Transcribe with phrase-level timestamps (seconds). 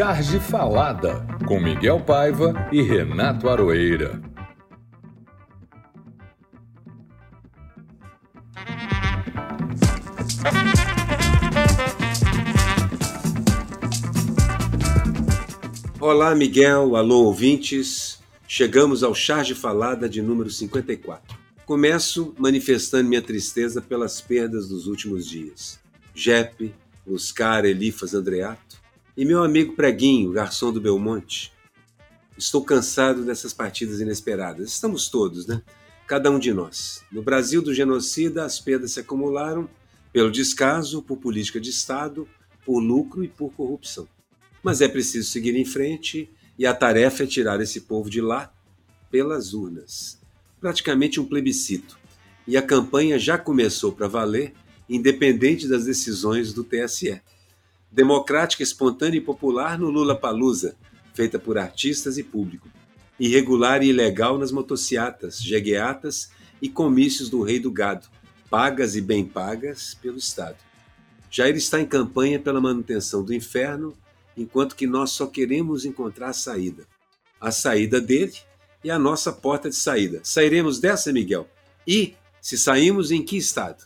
[0.00, 4.18] Charge Falada, com Miguel Paiva e Renato Aroeira.
[16.00, 18.20] Olá, Miguel, alô, ouvintes.
[18.48, 21.38] Chegamos ao Charge Falada de número 54.
[21.66, 25.78] Começo manifestando minha tristeza pelas perdas dos últimos dias.
[26.14, 26.74] Jepe,
[27.06, 28.79] Oscar Elifas Andreato
[29.16, 31.52] e meu amigo Preguinho, garçom do Belmonte.
[32.36, 34.70] Estou cansado dessas partidas inesperadas.
[34.70, 35.62] Estamos todos, né?
[36.06, 37.02] Cada um de nós.
[37.12, 39.68] No Brasil do genocida, as perdas se acumularam
[40.12, 42.26] pelo descaso, por política de Estado,
[42.64, 44.08] por lucro e por corrupção.
[44.62, 48.52] Mas é preciso seguir em frente e a tarefa é tirar esse povo de lá
[49.10, 50.20] pelas urnas
[50.60, 51.98] praticamente um plebiscito,
[52.46, 54.52] e a campanha já começou para valer,
[54.88, 57.20] independente das decisões do TSE.
[57.92, 60.76] Democrática, espontânea e popular no Lula Palusa,
[61.12, 62.68] feita por artistas e público.
[63.18, 66.30] Irregular e ilegal nas motociatas, jegueatas
[66.62, 68.06] e comícios do Rei do Gado,
[68.48, 70.56] pagas e bem pagas pelo Estado.
[71.30, 73.94] Jair está em campanha pela manutenção do inferno,
[74.36, 76.86] enquanto que nós só queremos encontrar a saída.
[77.40, 78.34] A saída dele
[78.84, 80.20] e a nossa porta de saída.
[80.22, 81.48] Sairemos dessa, Miguel?
[81.86, 83.84] E, se saímos, em que estado?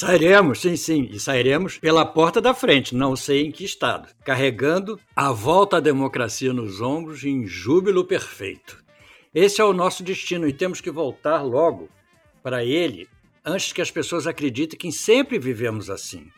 [0.00, 4.98] Sairemos, sim, sim, e sairemos pela porta da frente, não sei em que estado, carregando
[5.14, 8.82] a volta à democracia nos ombros em júbilo perfeito.
[9.34, 11.90] Esse é o nosso destino e temos que voltar logo
[12.42, 13.10] para ele
[13.44, 16.28] antes que as pessoas acreditem que sempre vivemos assim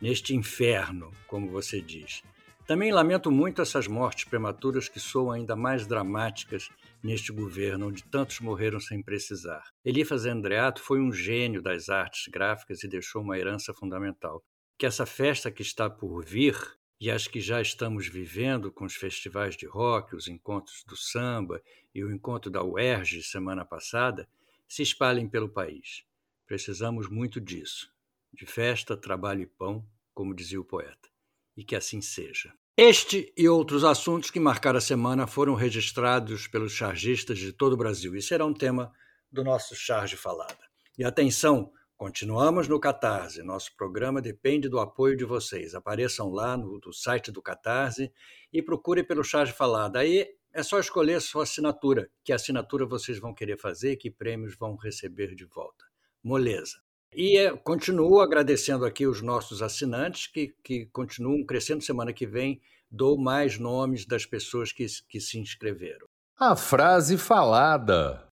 [0.00, 2.22] neste inferno, como você diz.
[2.66, 6.70] Também lamento muito essas mortes prematuras que soam ainda mais dramáticas
[7.02, 9.62] neste governo, onde tantos morreram sem precisar.
[9.84, 14.42] Elifas Andreato foi um gênio das artes gráficas e deixou uma herança fundamental.
[14.78, 16.56] Que essa festa que está por vir
[17.00, 21.62] e as que já estamos vivendo com os festivais de rock, os encontros do samba
[21.94, 24.28] e o encontro da UERJ semana passada,
[24.68, 26.04] se espalhem pelo país.
[26.46, 27.90] Precisamos muito disso
[28.32, 31.08] de festa, trabalho e pão, como dizia o poeta.
[31.56, 32.52] E que assim seja.
[32.76, 37.76] Este e outros assuntos que marcaram a semana foram registrados pelos chargistas de todo o
[37.76, 38.92] Brasil e será um tema
[39.30, 40.58] do nosso Charge Falada.
[40.96, 43.42] E atenção, continuamos no Catarse.
[43.42, 45.74] Nosso programa depende do apoio de vocês.
[45.74, 48.10] Apareçam lá no, site do Catarse
[48.52, 49.98] e procurem pelo Charge Falada.
[49.98, 54.76] Aí é só escolher sua assinatura, que assinatura vocês vão querer fazer que prêmios vão
[54.76, 55.84] receber de volta.
[56.22, 56.80] Moleza.
[57.14, 61.82] E é, continuo agradecendo aqui os nossos assinantes que, que continuam crescendo.
[61.82, 62.60] Semana que vem
[62.90, 66.06] dou mais nomes das pessoas que, que se inscreveram.
[66.38, 68.26] A frase falada.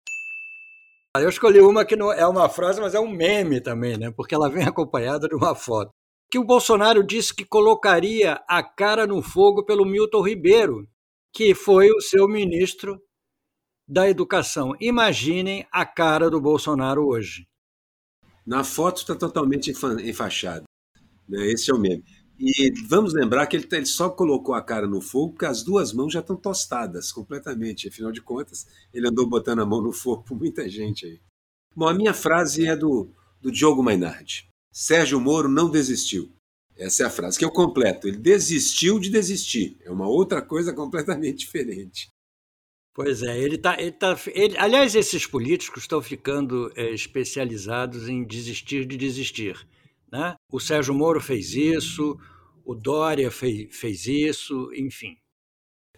[1.17, 4.11] Eu escolhi uma que não é uma frase, mas é um meme também, né?
[4.11, 5.91] Porque ela vem acompanhada de uma foto.
[6.31, 10.87] Que o Bolsonaro disse que colocaria a cara no fogo pelo Milton Ribeiro,
[11.33, 13.01] que foi o seu ministro
[13.89, 14.75] da Educação.
[14.79, 17.47] Imaginem a cara do Bolsonaro hoje.
[18.49, 20.65] Na foto está totalmente enfaixado.
[21.29, 21.53] Né?
[21.53, 22.03] Esse é o meme.
[22.41, 25.63] E vamos lembrar que ele, tá, ele, só colocou a cara no fogo porque as
[25.63, 27.89] duas mãos já estão tostadas completamente.
[27.89, 31.21] Afinal de contas, ele andou botando a mão no fogo por muita gente aí.
[31.77, 34.49] Bom, a minha frase é do, do Diogo Mainardi.
[34.73, 36.33] Sérgio Moro não desistiu.
[36.75, 38.09] Essa é a frase que eu completo.
[38.09, 39.77] Ele desistiu de desistir.
[39.85, 42.09] É uma outra coisa completamente diferente.
[42.99, 43.81] Pois é, ele está.
[43.81, 49.57] Ele tá, ele, aliás, esses políticos estão ficando é, especializados em desistir de desistir.
[50.11, 50.35] Né?
[50.51, 52.19] O Sérgio Moro fez isso,
[52.65, 55.17] o Dória fez, fez isso, enfim.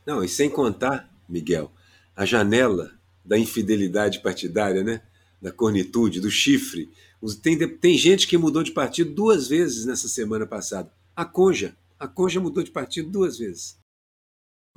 [0.05, 1.73] Não, e sem contar, Miguel,
[2.15, 2.93] a janela
[3.25, 5.01] da infidelidade partidária, né?
[5.41, 6.91] da cornitude, do chifre.
[7.43, 10.93] Tem, tem gente que mudou de partido duas vezes nessa semana passada.
[11.17, 11.75] A Conja.
[11.99, 13.80] A Conja mudou de partido duas vezes.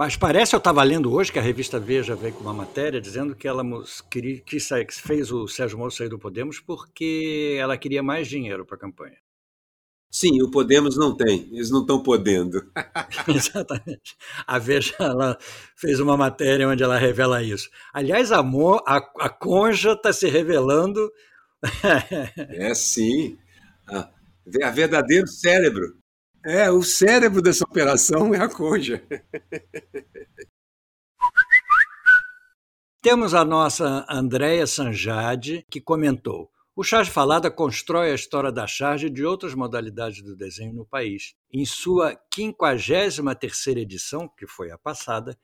[0.03, 3.33] Mas parece, eu estava lendo hoje que a revista Veja veio com uma matéria dizendo
[3.33, 3.63] que ela
[4.11, 8.75] que, que fez o Sérgio Moro sair do Podemos porque ela queria mais dinheiro para
[8.75, 9.15] a campanha.
[10.11, 12.69] Sim, o Podemos não tem, eles não estão podendo.
[13.33, 14.17] Exatamente.
[14.45, 15.37] A Veja ela
[15.73, 17.69] fez uma matéria onde ela revela isso.
[17.93, 21.09] Aliás, a, Mo, a, a Conja está se revelando.
[22.49, 23.37] é sim.
[23.87, 24.09] A,
[24.63, 26.02] a verdadeiro cérebro.
[26.45, 29.01] É, o cérebro dessa operação é a Conja.
[33.01, 39.07] Temos a nossa Andréia Sanjade, que comentou: o Charge Falada constrói a história da charge
[39.07, 41.33] e de outras modalidades do desenho no país.
[41.49, 45.37] Em sua 53ª edição, que foi a passada,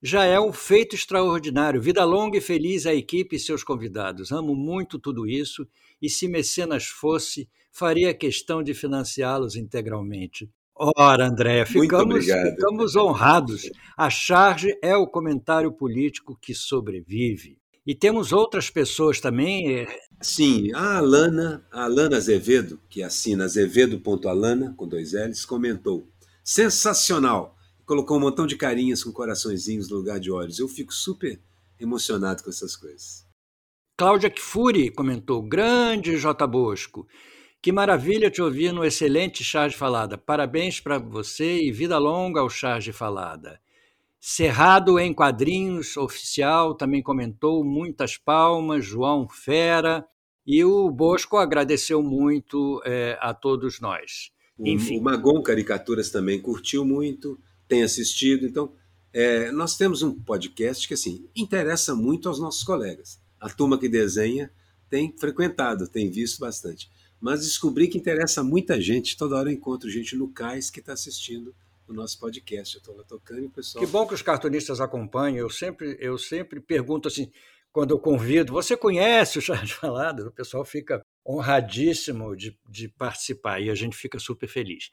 [0.00, 1.80] já é um feito extraordinário.
[1.80, 4.30] Vida longa e feliz à equipe e seus convidados.
[4.30, 5.66] Amo muito tudo isso
[6.00, 10.50] e, se mecenas fosse, faria questão de financiá-los integralmente.
[10.74, 13.70] Ora, André, ficamos, ficamos honrados.
[13.96, 17.58] A charge é o comentário político que sobrevive.
[17.86, 19.80] E temos outras pessoas também.
[19.80, 19.86] Eh,
[20.20, 26.08] Sim, a Alana, a Alana Azevedo, que assina azevedo.alana, com dois L's, comentou.
[26.42, 27.56] Sensacional!
[27.84, 30.58] Colocou um montão de carinhas com coraçõezinhos no lugar de olhos.
[30.58, 31.40] Eu fico super
[31.78, 33.24] emocionado com essas coisas.
[33.96, 36.46] Cláudia Kfouri comentou: Grande J.
[36.46, 37.06] Bosco.
[37.66, 40.16] Que maravilha te ouvir no excelente Charge Falada.
[40.16, 43.60] Parabéns para você e vida longa ao Charge Falada.
[44.20, 50.06] Cerrado em Quadrinhos Oficial também comentou muitas palmas, João Fera,
[50.46, 54.30] e o Bosco agradeceu muito é, a todos nós.
[54.60, 55.00] Enfim.
[55.00, 57.36] O, Magon Caricaturas também curtiu muito,
[57.66, 58.46] tem assistido.
[58.46, 58.74] Então,
[59.12, 63.20] é, nós temos um podcast que assim interessa muito aos nossos colegas.
[63.40, 64.52] A turma que desenha
[64.88, 66.88] tem frequentado, tem visto bastante.
[67.20, 69.16] Mas descobri que interessa muita gente.
[69.16, 71.54] Toda hora eu encontro gente no cais que está assistindo
[71.88, 72.74] o nosso podcast.
[72.74, 73.84] Eu estou lá tocando e o pessoal.
[73.84, 75.38] Que bom que os cartunistas acompanham.
[75.38, 77.30] Eu sempre, eu sempre pergunto assim,
[77.72, 80.28] quando eu convido, você conhece o Charles Falado?
[80.28, 84.90] O pessoal fica honradíssimo de, de participar e a gente fica super feliz.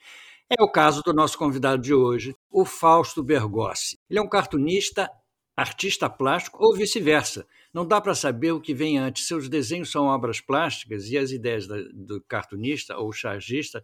[0.49, 3.97] É o caso do nosso convidado de hoje, o Fausto Bergossi.
[4.09, 5.09] Ele é um cartunista,
[5.55, 7.47] artista plástico ou vice-versa.
[7.73, 9.27] Não dá para saber o que vem antes.
[9.27, 13.83] Seus desenhos são obras plásticas e as ideias do cartunista ou chargista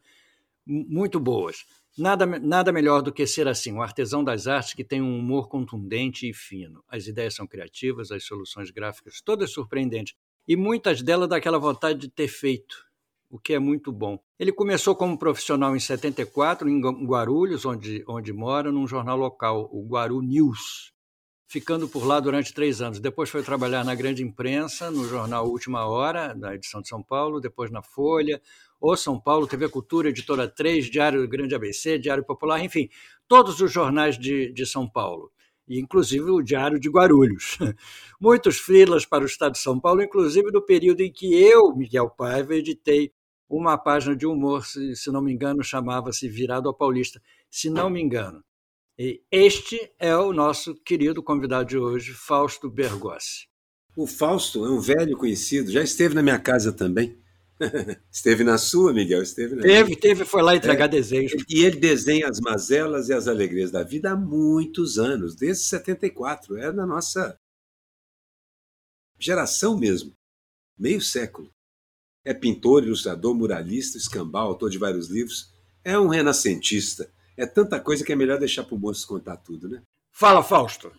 [0.66, 1.66] muito boas.
[1.98, 5.50] Nada, nada melhor do que ser assim, um artesão das artes que tem um humor
[5.50, 6.84] contundente e fino.
[6.88, 10.16] As ideias são criativas, as soluções gráficas todas surpreendentes.
[10.48, 12.86] E muitas delas daquela vontade de ter feito,
[13.30, 14.20] o que é muito bom.
[14.40, 19.86] Ele começou como profissional em 74, em Guarulhos, onde, onde mora, num jornal local, o
[19.86, 20.94] Guaru News,
[21.50, 23.00] ficando por lá durante três anos.
[23.00, 27.42] Depois foi trabalhar na grande imprensa, no jornal Última Hora, da edição de São Paulo,
[27.42, 28.40] depois na Folha,
[28.80, 32.88] O São Paulo, TV Cultura, Editora 3, Diário Grande ABC, Diário Popular, enfim,
[33.28, 35.32] todos os jornais de, de São Paulo,
[35.68, 37.58] inclusive o Diário de Guarulhos.
[38.22, 42.12] Muitos frilas para o Estado de São Paulo, inclusive no período em que eu, Miguel
[42.12, 43.12] Paiva, editei
[43.50, 47.20] uma página de humor, se, se não me engano, chamava-se Virado ao Paulista,
[47.50, 48.44] se não me engano.
[49.02, 53.48] E este é o nosso querido convidado de hoje, Fausto Bergossi.
[53.96, 57.18] O Fausto é um velho conhecido, já esteve na minha casa também.
[58.12, 59.24] esteve na sua, Miguel?
[59.24, 60.00] Esteve na Teve, minha.
[60.02, 60.90] teve, foi lá entregar é.
[60.90, 61.46] desejos.
[61.48, 66.58] E ele desenha as mazelas e as alegrias da vida há muitos anos, desde 74.
[66.58, 67.40] É da nossa
[69.18, 70.14] geração mesmo,
[70.78, 71.50] meio século.
[72.26, 75.54] É pintor, ilustrador, muralista, escambau, autor de vários livros.
[75.86, 79.70] É um renascentista é tanta coisa que é melhor deixar para o moço contar tudo,
[79.70, 79.82] né?
[80.12, 80.92] Fala, Fausto.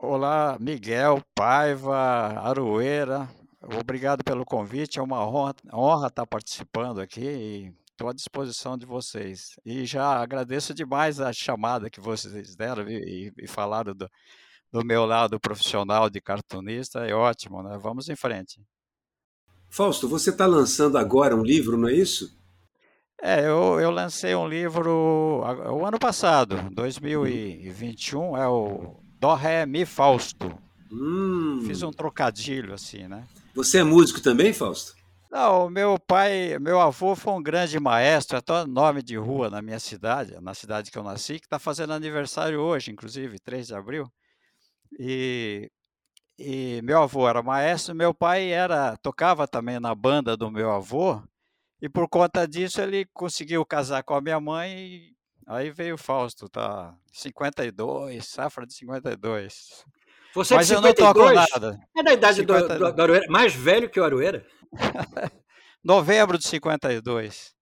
[0.00, 1.96] Olá, Miguel, Paiva,
[2.40, 3.28] Aroeira.
[3.78, 4.98] Obrigado pelo convite.
[4.98, 9.50] É uma honra, honra estar participando aqui e estou à disposição de vocês.
[9.66, 14.08] E já agradeço demais a chamada que vocês deram e, e falaram do,
[14.72, 17.00] do meu lado profissional de cartunista.
[17.00, 17.76] É ótimo, né?
[17.76, 18.62] Vamos em frente.
[19.68, 22.37] Fausto, você está lançando agora um livro, não é isso?
[23.20, 29.84] É, eu, eu lancei um livro o ano passado, 2021, é o Dó Ré Mi
[29.84, 30.56] Fausto.
[30.90, 31.64] Hum.
[31.66, 33.26] Fiz um trocadilho assim, né?
[33.54, 34.96] Você é músico também, Fausto?
[35.30, 39.60] Não, meu pai, meu avô foi um grande maestro, é até nome de rua na
[39.60, 43.74] minha cidade, na cidade que eu nasci, que está fazendo aniversário hoje, inclusive, 3 de
[43.74, 44.10] abril.
[44.98, 45.70] E,
[46.38, 51.20] e meu avô era maestro, meu pai era tocava também na banda do meu avô,
[51.80, 55.16] e por conta disso ele conseguiu casar com a minha mãe e
[55.46, 56.94] aí veio o Fausto, tá?
[57.12, 59.84] 52, safra de 52.
[60.34, 60.98] Você Mas de 52?
[60.98, 61.80] eu não toco nada.
[61.96, 62.78] É da idade 50...
[62.78, 64.46] do, do, Aroeira, mais velho que o Aroeira?
[65.82, 67.54] Novembro de 52.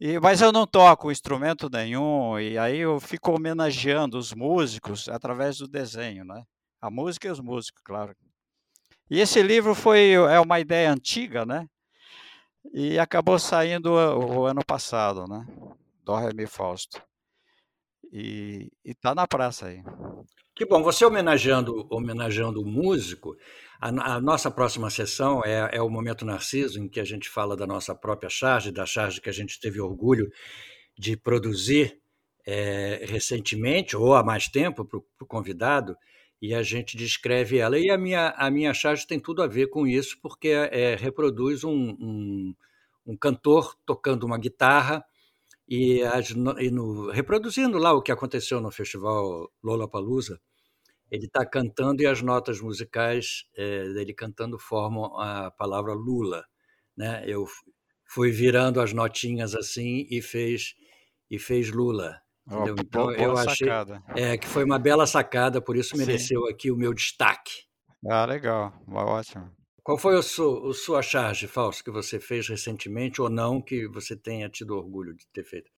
[0.00, 5.56] E, mas eu não toco instrumento nenhum, e aí eu fico homenageando os músicos através
[5.56, 6.42] do desenho, né?
[6.80, 8.14] A música e os músicos, claro.
[9.10, 11.66] E esse livro foi é uma ideia antiga, né?
[12.72, 15.46] E acabou saindo o, o ano passado, né?
[16.04, 17.02] Do Remy Fausto.
[18.12, 19.82] E está na praça aí.
[20.54, 23.36] Que bom, você homenageando, homenageando o músico,
[23.78, 27.56] a, a, nossa próxima sessão é, é, o Momento Narciso, em que a gente fala
[27.56, 30.30] da nossa própria charge, da charge que a gente teve orgulho
[30.98, 32.00] de produzir
[32.46, 35.96] é, recentemente, ou há mais tempo, para o convidado,
[36.40, 37.78] e a gente descreve ela.
[37.78, 41.64] E a minha, a minha charge tem tudo a ver com isso, porque é, reproduz
[41.64, 42.54] um, um,
[43.06, 45.04] um, cantor tocando uma guitarra
[45.68, 50.40] e, as, e no, reproduzindo lá o que aconteceu no festival Lollapalooza
[51.10, 56.44] ele está cantando e as notas musicais é, dele cantando formam a palavra Lula.
[56.96, 57.24] Né?
[57.26, 57.46] Eu
[58.04, 60.74] fui virando as notinhas assim e fez
[61.30, 62.20] e fez Lula.
[62.48, 63.68] Oh, então eu achei
[64.14, 66.52] é, que foi uma bela sacada, por isso mereceu Sim.
[66.52, 67.64] aqui o meu destaque.
[68.08, 69.50] Ah, legal, ótimo.
[69.82, 73.88] Qual foi a sua, a sua charge, Fausto, que você fez recentemente ou não, que
[73.88, 75.70] você tenha tido orgulho de ter feito?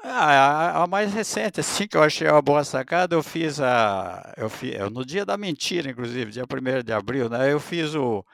[0.00, 4.34] Ah, a, a mais recente, assim, que eu achei uma boa sacada, eu fiz a.
[4.36, 7.50] Eu fiz, no dia da mentira, inclusive, dia 1 de abril, né?
[7.52, 8.24] Eu fiz o,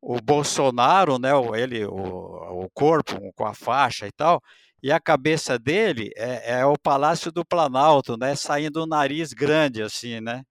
[0.00, 1.30] o Bolsonaro, né?
[1.60, 4.40] Ele, o, o corpo com a faixa e tal,
[4.82, 8.34] e a cabeça dele é, é o Palácio do Planalto, né?
[8.34, 10.44] Saindo o nariz grande, assim, né?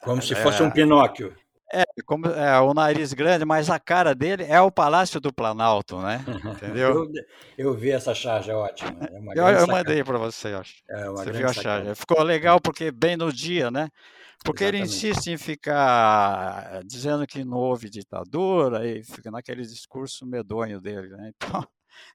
[0.00, 1.36] Como se fosse é, um Pinóquio.
[1.72, 6.00] É, como, é, o nariz grande, mas a cara dele é o Palácio do Planalto,
[6.00, 6.24] né?
[6.44, 6.88] Entendeu?
[6.88, 7.12] eu,
[7.58, 8.98] eu, vi essa charge, é ótima.
[9.02, 10.76] É eu, eu mandei para você, acho.
[10.88, 11.94] É você viu a charge.
[11.94, 13.88] Ficou legal porque bem no dia, né?
[14.44, 14.84] Porque Exatamente.
[14.84, 21.08] ele insiste em ficar dizendo que não houve ditadura e fica naquele discurso medonho dele,
[21.08, 21.32] né?
[21.36, 21.66] Então,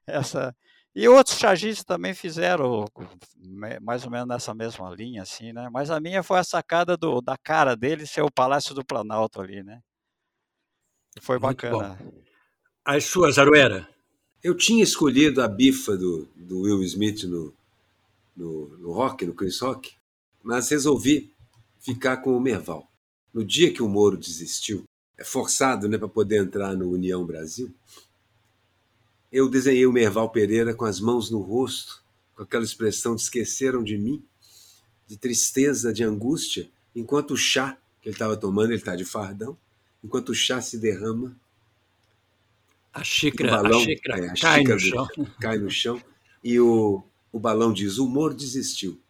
[0.06, 0.54] essa
[0.94, 2.84] e outros chargistas também fizeram
[3.82, 5.68] mais ou menos nessa mesma linha, assim, né?
[5.68, 9.40] Mas a minha foi a sacada do, da cara dele ser o Palácio do Planalto
[9.40, 9.80] ali, né?
[11.20, 11.98] Foi bacana.
[12.84, 13.88] As suas, Aruera?
[14.40, 17.52] Eu tinha escolhido a bifa do, do Will Smith no,
[18.36, 19.96] no, no rock, no Chris Rock,
[20.44, 21.32] mas resolvi
[21.80, 22.88] ficar com o Merval.
[23.32, 24.84] No dia que o Moro desistiu,
[25.18, 27.74] é forçado né, para poder entrar no União Brasil,
[29.34, 32.04] eu desenhei o Merval Pereira com as mãos no rosto,
[32.36, 34.24] com aquela expressão de esqueceram de mim,
[35.08, 39.58] de tristeza, de angústia, enquanto o chá que ele estava tomando, ele está de fardão,
[40.04, 41.36] enquanto o chá se derrama.
[42.92, 45.08] A xícara, balão, a xícara, é, a cai, xícara no chão.
[45.40, 46.02] cai no chão.
[46.44, 49.00] E o, o balão diz: o humor desistiu.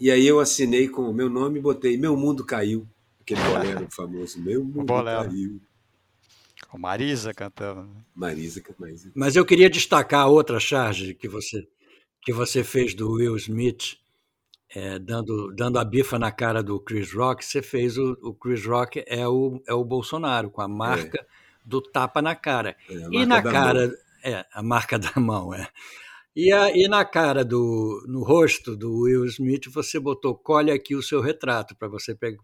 [0.00, 2.88] E aí eu assinei com o meu nome e botei: Meu mundo caiu.
[3.20, 5.60] Aquele bolero famoso: Meu mundo caiu.
[6.74, 7.82] Com Marisa cantando.
[7.82, 8.02] Né?
[8.12, 9.12] Marisa, Marisa.
[9.14, 11.64] Mas eu queria destacar outra charge que você,
[12.20, 13.96] que você fez do Will Smith,
[14.74, 17.44] é, dando, dando a bifa na cara do Chris Rock.
[17.44, 21.26] Você fez o, o Chris Rock é o, é o Bolsonaro, com a marca é.
[21.64, 22.76] do tapa na cara.
[22.90, 23.86] É, e na cara.
[23.86, 23.96] Mão.
[24.24, 25.68] É, a marca da mão, é.
[26.34, 30.96] E, a, e na cara do, no rosto do Will Smith, você botou colhe aqui
[30.96, 32.42] o seu retrato, para você pegar,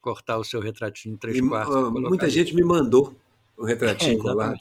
[0.00, 1.92] cortar o seu retratinho em três e, quartos.
[1.92, 3.14] Muita gente me mandou
[3.58, 4.58] o retratinho é, colado.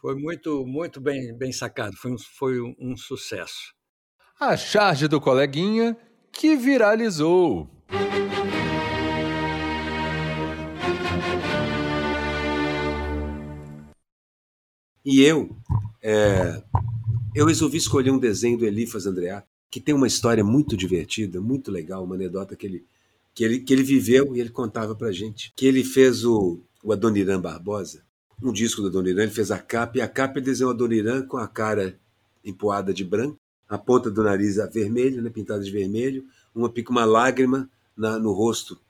[0.00, 3.72] Foi muito, muito bem, bem sacado, foi, um, foi um, sucesso.
[4.38, 5.96] A charge do coleguinha
[6.32, 7.68] que viralizou.
[15.04, 15.56] E eu,
[16.02, 16.62] é,
[17.34, 21.70] eu resolvi escolher um desenho do Elifas Andreato, que tem uma história muito divertida, muito
[21.70, 22.84] legal, uma anedota que ele,
[23.34, 25.52] que ele, que ele viveu e ele contava pra gente.
[25.56, 28.02] Que ele fez o o Adoniran Barbosa,
[28.42, 31.26] um disco do Adoniran, ele fez a capa, e a capa ele desenhou o Adoniran
[31.26, 31.98] com a cara
[32.44, 37.04] empoada de branco, a ponta do nariz vermelho, né, pintada de vermelho, uma pica uma
[37.04, 38.80] lágrima na, no rosto,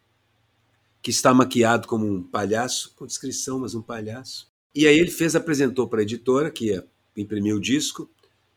[1.02, 4.48] que está maquiado como um palhaço, com descrição, mas um palhaço.
[4.74, 8.08] E aí ele fez, apresentou para a editora, que ia imprimir o disco,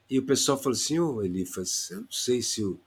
[0.10, 2.80] e o pessoal falou assim, ô oh, Elifas, eu não sei se o,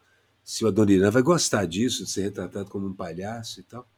[0.44, 3.88] se o Adoniran vai gostar disso, de ser retratado como um palhaço e tal.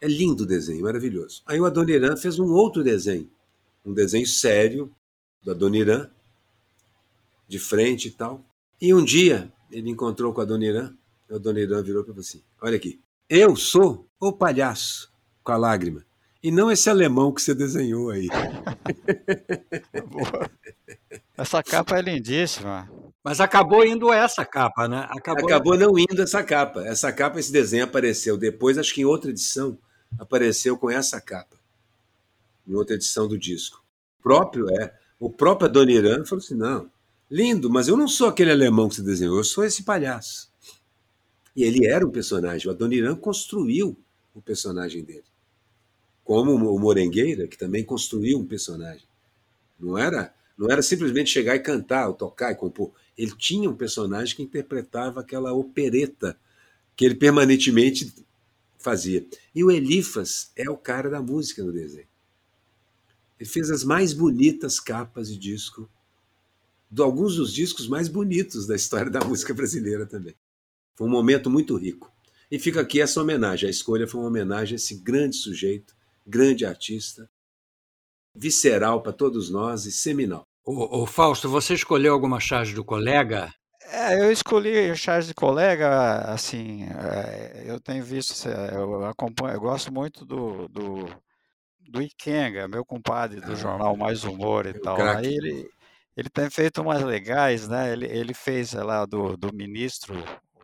[0.00, 1.42] É lindo o desenho, maravilhoso.
[1.46, 3.30] Aí o Adoniran fez um outro desenho,
[3.84, 4.94] um desenho sério
[5.42, 6.10] do Adoniran,
[7.48, 8.44] de frente e tal.
[8.80, 10.94] E um dia ele encontrou com o Adoniran,
[11.30, 16.04] o Adoniran virou para ele assim: Olha aqui, eu sou o palhaço, com a lágrima,
[16.42, 18.28] e não esse alemão que você desenhou aí.
[21.36, 22.88] Essa capa é lindíssima.
[23.24, 25.06] Mas acabou indo essa capa, né?
[25.08, 26.84] Acabou, acabou não indo essa capa.
[26.84, 29.78] Essa capa, esse desenho apareceu depois, acho que em outra edição,
[30.18, 31.56] apareceu com essa capa,
[32.68, 33.82] em outra edição do disco.
[34.20, 36.90] O próprio é, o próprio Adoniran falou assim: não,
[37.30, 40.52] lindo, mas eu não sou aquele alemão que você desenhou, eu sou esse palhaço.
[41.56, 43.96] E ele era um personagem, o Adoniran construiu
[44.34, 45.24] o personagem dele.
[46.22, 49.06] Como o Morengueira, que também construiu um personagem.
[49.80, 52.92] Não era, não era simplesmente chegar e cantar, ou tocar e compor.
[53.16, 56.38] Ele tinha um personagem que interpretava aquela opereta
[56.96, 58.12] que ele permanentemente
[58.78, 59.26] fazia.
[59.54, 62.06] E o Elifas é o cara da música no desenho.
[63.38, 65.88] Ele fez as mais bonitas capas de disco,
[66.90, 70.34] de alguns dos discos mais bonitos da história da música brasileira também.
[70.94, 72.12] Foi um momento muito rico.
[72.50, 73.66] E fica aqui essa homenagem.
[73.66, 77.28] A escolha foi uma homenagem a esse grande sujeito, grande artista,
[78.34, 80.46] visceral para todos nós e seminal.
[80.64, 83.52] O, o, Fausto, você escolheu alguma charge do colega?
[83.86, 89.60] É, eu escolhi o Charles de Colega, assim, é, eu tenho visto, eu acompanho, eu
[89.60, 91.06] gosto muito do, do,
[91.80, 95.00] do Ikenga, meu compadre do ah, jornal Mais Humor e tal.
[95.00, 95.70] Aí ele,
[96.16, 97.92] ele tem feito umas legais, né?
[97.92, 100.14] Ele, ele fez lá do, do ministro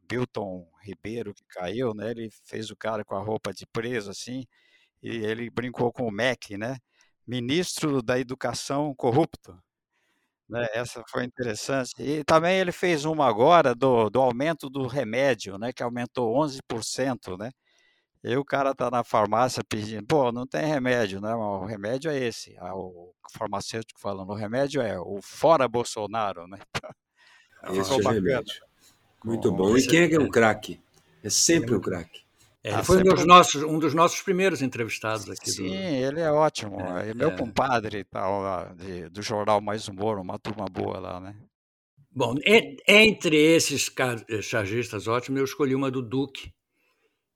[0.09, 2.11] Bilton Ribeiro que caiu, né?
[2.11, 4.45] Ele fez o cara com a roupa de preso, assim,
[5.03, 6.79] e ele brincou com o MEC, né?
[7.27, 9.57] Ministro da Educação corrupto.
[10.51, 10.67] Né?
[10.75, 11.93] Essa foi interessante.
[11.99, 15.73] E também ele fez uma agora do, do aumento do remédio, né?
[15.73, 17.51] Que aumentou 11%, né?
[18.23, 21.35] E o cara tá na farmácia pedindo, pô, não tem remédio, né?
[21.35, 22.55] O remédio é esse.
[22.59, 26.59] Ah, o farmacêutico falando, o remédio é o fora Bolsonaro, né?
[27.73, 28.61] Esse é o remédio.
[29.25, 29.77] Muito bom.
[29.77, 30.81] E quem é que é o craque?
[31.23, 32.23] É sempre o craque.
[32.63, 35.51] É, ele ah, foi um dos, nossos, um dos nossos primeiros entrevistados aqui.
[35.51, 35.75] Sim, do...
[35.75, 36.79] ele é ótimo.
[36.81, 37.37] É, é meu é.
[37.37, 41.35] compadre tal, de, do jornal Mais Humor, uma turma boa lá, né?
[42.13, 42.35] Bom,
[42.87, 43.91] entre esses
[44.43, 46.53] chargistas ótimos, eu escolhi uma do Duque.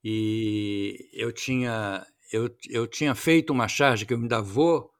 [0.02, 4.90] E eu tinha, eu, eu tinha feito uma charge que eu ainda vou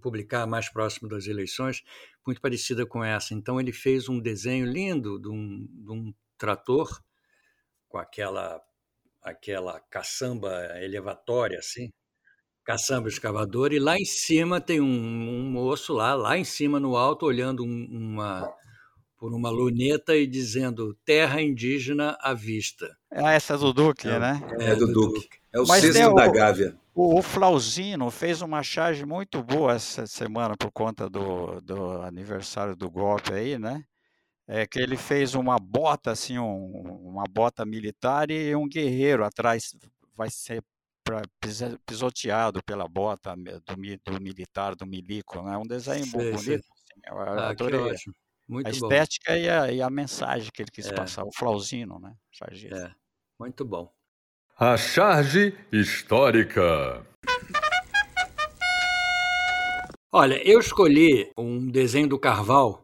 [0.00, 1.82] publicar mais próximo das eleições,
[2.24, 3.34] muito parecida com essa.
[3.34, 6.88] Então, ele fez um desenho lindo de um, de um trator
[7.88, 8.62] com aquela
[9.24, 10.50] aquela caçamba
[10.82, 11.90] elevatória assim,
[12.64, 16.96] caçamba escavador e lá em cima tem um, um, moço lá, lá em cima no
[16.96, 18.52] alto olhando um, uma
[19.18, 22.94] por uma luneta e dizendo terra indígena à vista.
[23.10, 24.42] Ah, essa é do Duque, é, né?
[24.60, 25.20] É, é do, do Duque.
[25.20, 25.38] Duque.
[25.54, 26.76] É o Mas da Gávea.
[26.94, 32.76] O, o Flauzino fez uma charge muito boa essa semana por conta do, do aniversário
[32.76, 33.84] do golpe aí, né?
[34.46, 36.70] É que ele fez uma bota assim, um,
[37.02, 39.74] uma bota militar e um guerreiro atrás
[40.14, 40.62] vai ser
[41.02, 41.22] pra,
[41.86, 45.56] pisoteado pela bota do, do militar, do milico, né?
[45.56, 46.42] Um desenho sei, bonito.
[46.42, 46.54] Sei.
[46.56, 47.94] Assim, eu ah, adorei.
[48.46, 50.92] Muito a estética e a, e a, mensagem que ele quis é.
[50.92, 52.14] passar, o Flauzino, né?
[52.70, 52.90] É.
[53.38, 53.90] Muito bom.
[54.58, 57.04] A charge histórica.
[60.12, 62.83] Olha, eu escolhi um desenho do Carval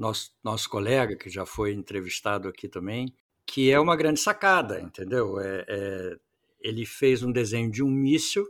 [0.00, 3.14] nosso, nosso colega, que já foi entrevistado aqui também,
[3.46, 5.38] que é uma grande sacada, entendeu?
[5.38, 6.16] É, é,
[6.58, 8.46] ele fez um desenho de um míssil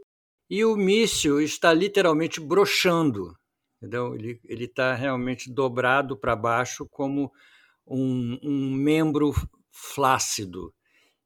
[0.49, 3.37] e o míssil está literalmente brochando,
[3.77, 4.15] entendeu?
[4.15, 7.33] Ele está realmente dobrado para baixo como
[7.85, 9.35] um, um membro
[9.73, 10.73] flácido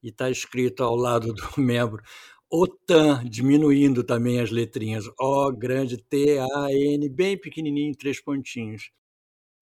[0.02, 2.02] e está escrito ao lado do membro
[2.50, 8.90] OTAN, diminuindo também as letrinhas O grande T A N bem pequenininho, três pontinhos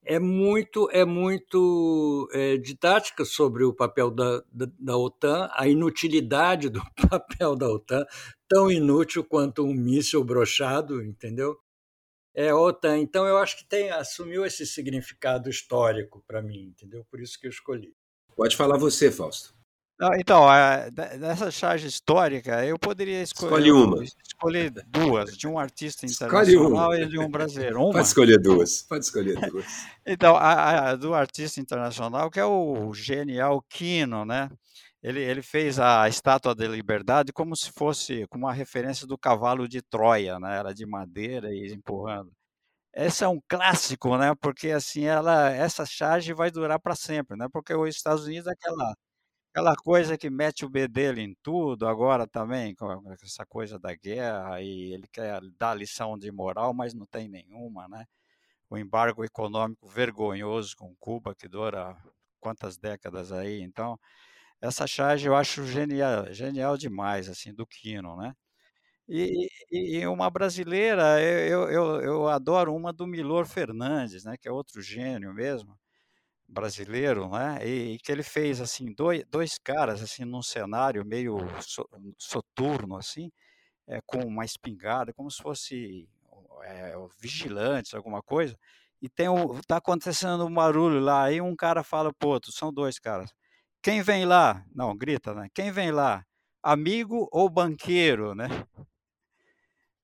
[0.05, 6.69] é muito é muito é, didática sobre o papel da, da, da, OTAN, a inutilidade
[6.69, 8.05] do papel da OTAN,
[8.49, 11.57] tão inútil quanto um míssil brochado, entendeu?
[12.35, 12.99] É a OTAN.
[12.99, 17.05] Então eu acho que tem assumiu esse significado histórico para mim, entendeu?
[17.11, 17.95] Por isso que eu escolhi.
[18.35, 19.55] Pode falar você, Fausto.
[20.19, 20.47] Então,
[21.21, 24.05] nessa charge histórica, eu poderia escolher, Escolhe uma.
[24.05, 27.81] escolher duas, de um artista internacional e de um brasileiro.
[27.81, 27.93] Uma?
[27.93, 29.67] Pode escolher duas, pode escolher duas.
[30.05, 34.51] então, a, a, do artista internacional, que é o genial Quino, né?
[35.03, 39.69] Ele, ele fez a Estátua da Liberdade como se fosse com uma referência do cavalo
[39.69, 40.59] de Troia, né?
[40.59, 42.33] Era de madeira e empurrando.
[42.95, 44.35] Esse é um clássico, né?
[44.41, 47.47] Porque assim, ela, essa charge vai durar para sempre, né?
[47.53, 48.95] Porque os Estados Unidos é aquela
[49.55, 52.91] Aquela coisa que mete o bedelho em tudo, agora também, com
[53.23, 57.87] essa coisa da guerra, e ele quer dar lição de moral, mas não tem nenhuma,
[57.87, 58.07] né?
[58.71, 61.97] O embargo econômico vergonhoso com Cuba, que dura
[62.41, 63.63] quantas décadas aí.
[63.63, 63.99] Então,
[64.61, 68.35] essa charge eu acho genial, genial demais, assim, do Quino, né?
[69.09, 74.37] E, e, e uma brasileira, eu, eu, eu adoro uma do Milor Fernandes, né?
[74.39, 75.79] Que é outro gênio mesmo
[76.53, 77.59] brasileiro, né?
[77.67, 81.89] E, e, que ele fez assim dois, dois caras assim num cenário meio so,
[82.19, 83.31] soturno assim,
[83.89, 86.09] é, com uma espingarda, como se fosse
[86.65, 88.57] é, vigilantes, alguma coisa.
[89.01, 92.73] E tem o, tá acontecendo um barulho lá, aí um cara fala pro outro, são
[92.73, 93.31] dois caras.
[93.83, 94.65] Quem vem lá?
[94.75, 95.49] Não, grita, né?
[95.55, 96.25] Quem vem lá?
[96.63, 98.49] Amigo ou banqueiro, né?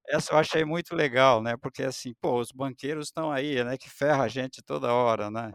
[0.09, 1.57] Essa eu achei muito legal, né?
[1.57, 3.77] Porque assim, pô, os banqueiros estão aí, né?
[3.79, 5.53] Que ferra a gente toda hora, né?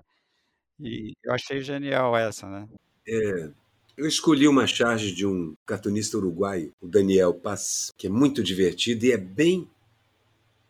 [0.84, 2.68] E eu achei genial essa, né?
[3.08, 3.50] É,
[3.96, 9.06] eu escolhi uma charge de um cartunista uruguaio, o Daniel Paz, que é muito divertido
[9.06, 9.70] e é bem.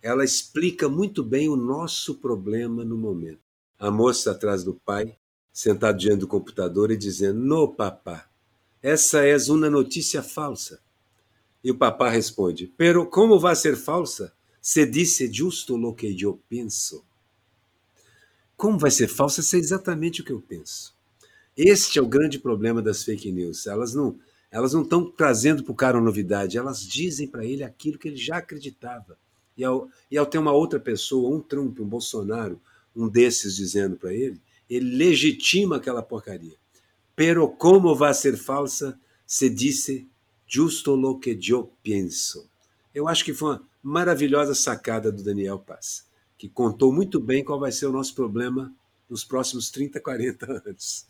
[0.03, 3.39] Ela explica muito bem o nosso problema no momento.
[3.79, 5.17] A moça atrás do pai,
[5.51, 8.29] sentado diante do computador e dizendo: No, papá,
[8.83, 10.79] essa é uma notícia falsa.
[11.63, 14.31] E o papá responde: Pero como vai ser falsa?
[14.61, 17.03] Se disse justo lo que eu penso.
[18.63, 19.41] Como vai ser falso?
[19.41, 20.95] Isso é exatamente o que eu penso.
[21.53, 23.67] Este é o grande problema das fake news.
[23.67, 24.17] Elas não
[24.49, 28.07] elas não estão trazendo para o cara uma novidade, elas dizem para ele aquilo que
[28.07, 29.17] ele já acreditava.
[29.57, 32.57] E ao, e ao ter uma outra pessoa, um Trump, um Bolsonaro,
[32.95, 36.55] um desses dizendo para ele, ele legitima aquela porcaria.
[37.17, 38.97] Pero como vai ser falsa
[39.27, 40.07] se disse
[40.47, 42.49] justo lo que yo pienso.
[42.95, 46.05] Eu acho que foi uma maravilhosa sacada do Daniel Paz,
[46.43, 48.69] que contou muito bem qual vai ser o nosso problema
[49.09, 51.07] nos próximos 30, 40 anos.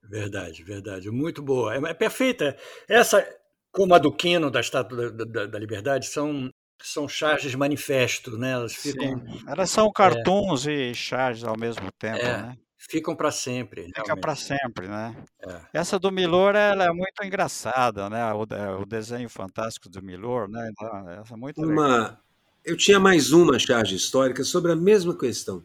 [0.00, 1.10] Verdade, verdade.
[1.10, 1.74] Muito boa.
[1.74, 2.56] É, é perfeita.
[2.88, 3.28] Essa,
[3.72, 6.48] como a do Quino, da Estátua da, da, da Liberdade, são
[6.80, 8.52] são charges manifesto, né?
[8.52, 9.18] Elas ficam.
[9.18, 9.42] Sim.
[9.48, 12.56] Elas são cartoons é, e charges ao mesmo tempo, é, né?
[12.76, 13.86] Ficam para sempre.
[13.86, 15.16] Fica para sempre, né?
[15.44, 15.60] É.
[15.72, 18.32] Essa do Milor ela é muito engraçada, né?
[18.32, 18.42] O,
[18.80, 20.70] o desenho fantástico do Milor, né?
[20.70, 22.16] Então, essa é muito uma...
[22.64, 25.64] Eu tinha mais uma charge histórica sobre a mesma questão.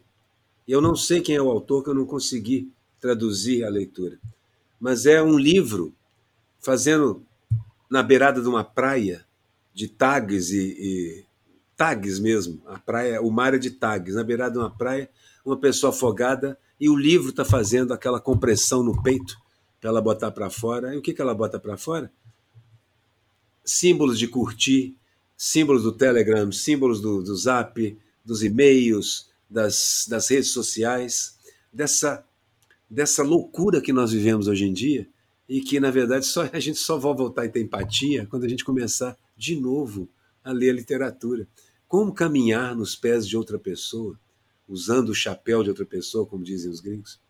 [0.66, 4.18] Eu não sei quem é o autor, que eu não consegui traduzir a leitura.
[4.80, 5.94] Mas é um livro
[6.60, 7.22] fazendo
[7.90, 9.24] na beirada de uma praia
[9.74, 11.24] de tags e, e
[11.76, 12.62] tags mesmo.
[12.66, 14.14] A praia, o mar é de tags.
[14.14, 15.10] Na beirada de uma praia,
[15.44, 19.36] uma pessoa afogada e o livro está fazendo aquela compressão no peito
[19.80, 20.94] para ela botar para fora.
[20.94, 22.10] E o que, que ela bota para fora?
[23.64, 24.96] Símbolos de curtir,
[25.36, 31.38] símbolos do Telegram, símbolos do, do Zap, dos e-mails, das, das redes sociais,
[31.72, 32.24] dessa,
[32.88, 35.08] dessa loucura que nós vivemos hoje em dia
[35.48, 38.48] e que, na verdade, só, a gente só vai voltar a ter empatia quando a
[38.48, 40.08] gente começar de novo
[40.42, 41.46] a ler a literatura.
[41.86, 44.18] Como caminhar nos pés de outra pessoa,
[44.66, 47.20] usando o chapéu de outra pessoa, como dizem os gringos?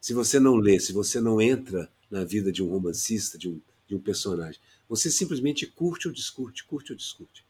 [0.00, 3.60] Se você não lê, se você não entra na vida de um romancista, de um,
[3.86, 7.44] de um personagem, você simplesmente curte ou discute, curte ou discute.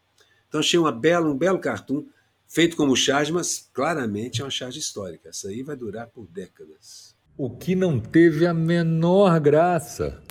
[0.48, 2.06] Então achei uma bela, um belo cartoon
[2.46, 5.28] feito como charge, mas claramente é uma charge histórica.
[5.28, 7.16] Essa aí vai durar por décadas.
[7.36, 10.22] O que não teve a menor graça.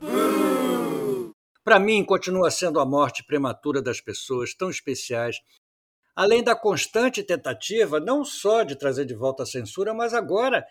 [1.63, 5.37] Para mim, continua sendo a morte prematura das pessoas tão especiais,
[6.15, 10.65] além da constante tentativa não só de trazer de volta a censura, mas agora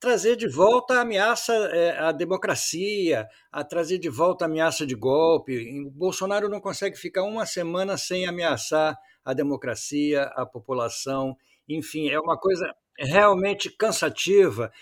[0.00, 4.94] trazer de volta a ameaça é, à democracia, a trazer de volta a ameaça de
[4.94, 5.84] golpe.
[5.86, 11.36] O Bolsonaro não consegue ficar uma semana sem ameaçar a democracia, a população.
[11.68, 14.72] Enfim, é uma coisa realmente cansativa,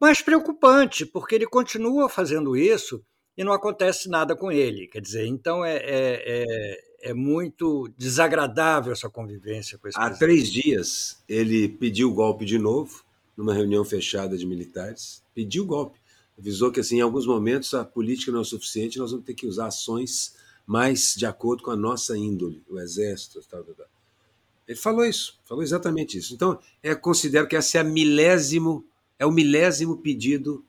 [0.00, 3.04] mas preocupante, porque ele continua fazendo isso
[3.36, 4.88] e não acontece nada com ele.
[4.88, 10.50] Quer dizer, então é, é, é, é muito desagradável essa convivência com esse Há três
[10.50, 13.04] dias ele pediu o golpe de novo,
[13.36, 15.22] numa reunião fechada de militares.
[15.34, 15.98] Pediu golpe.
[16.38, 19.34] Avisou que, assim, em alguns momentos, a política não é o suficiente, nós vamos ter
[19.34, 20.34] que usar ações
[20.66, 23.86] mais de acordo com a nossa índole, o exército, tal, tal, tal.
[24.66, 26.34] Ele falou isso, falou exatamente isso.
[26.34, 28.84] Então, eu considero que esse é, milésimo,
[29.18, 30.64] é o milésimo pedido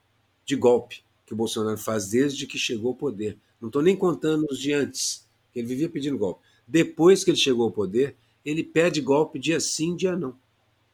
[0.45, 3.37] de golpe que o Bolsonaro faz desde que chegou ao poder.
[3.61, 6.41] Não estou nem contando os de antes, que ele vivia pedindo golpe.
[6.67, 10.35] Depois que ele chegou ao poder, ele pede golpe dia sim, dia não.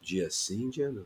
[0.00, 1.04] Dia sim, dia não.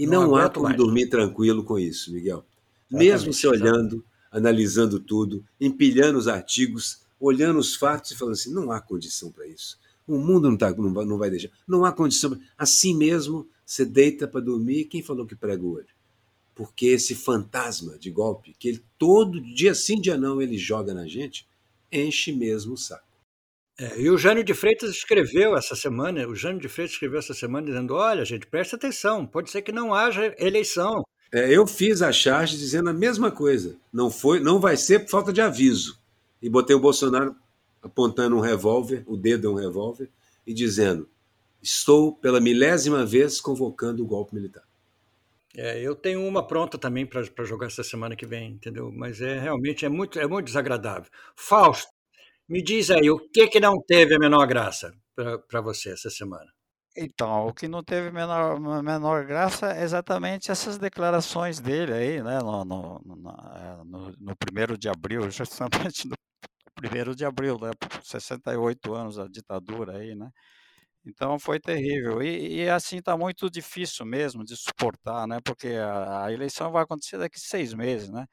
[0.00, 0.78] E não, não há como mais.
[0.78, 2.42] dormir tranquilo com isso, Miguel.
[2.90, 8.72] Mesmo se olhando, analisando tudo, empilhando os artigos, olhando os fatos e falando assim: não
[8.72, 9.78] há condição para isso.
[10.08, 11.50] O mundo não, tá, não, vai, não vai deixar.
[11.68, 12.40] Não há condição.
[12.56, 14.86] Assim mesmo, você deita para dormir.
[14.86, 15.86] Quem falou que prega o olho?
[16.54, 21.06] Porque esse fantasma de golpe, que ele todo dia sim, dia não, ele joga na
[21.06, 21.46] gente,
[21.92, 23.04] enche mesmo o saco.
[23.80, 27.32] É, e o Jânio de Freitas escreveu essa semana, o Jânio de Freitas escreveu essa
[27.32, 31.02] semana dizendo: olha, gente, presta atenção, pode ser que não haja eleição.
[31.32, 33.78] É, eu fiz a charge dizendo a mesma coisa.
[33.90, 35.98] Não foi, não vai ser por falta de aviso
[36.42, 37.34] e botei o Bolsonaro
[37.82, 40.10] apontando um revólver, o dedo é um revólver,
[40.46, 41.08] e dizendo:
[41.62, 44.64] Estou pela milésima vez convocando o golpe militar.
[45.56, 48.92] É, eu tenho uma pronta também para jogar essa semana que vem, entendeu?
[48.92, 51.10] Mas é realmente é muito, é muito desagradável.
[51.34, 51.90] Fausto,
[52.50, 54.92] me diz aí, o que, que não teve a menor graça
[55.48, 56.50] para você essa semana?
[56.96, 62.40] Então, o que não teve menor, menor graça é exatamente essas declarações dele aí, né,
[62.40, 66.16] no, no, no, é, no, primeiro de abril, justamente no
[66.74, 67.70] primeiro de abril, né,
[68.02, 70.28] 68 anos da ditadura aí, né,
[71.06, 72.22] então foi terrível.
[72.22, 75.38] E, e assim está muito difícil mesmo de suportar, né?
[75.44, 78.26] Porque a, a, eleição vai acontecer daqui seis meses, né?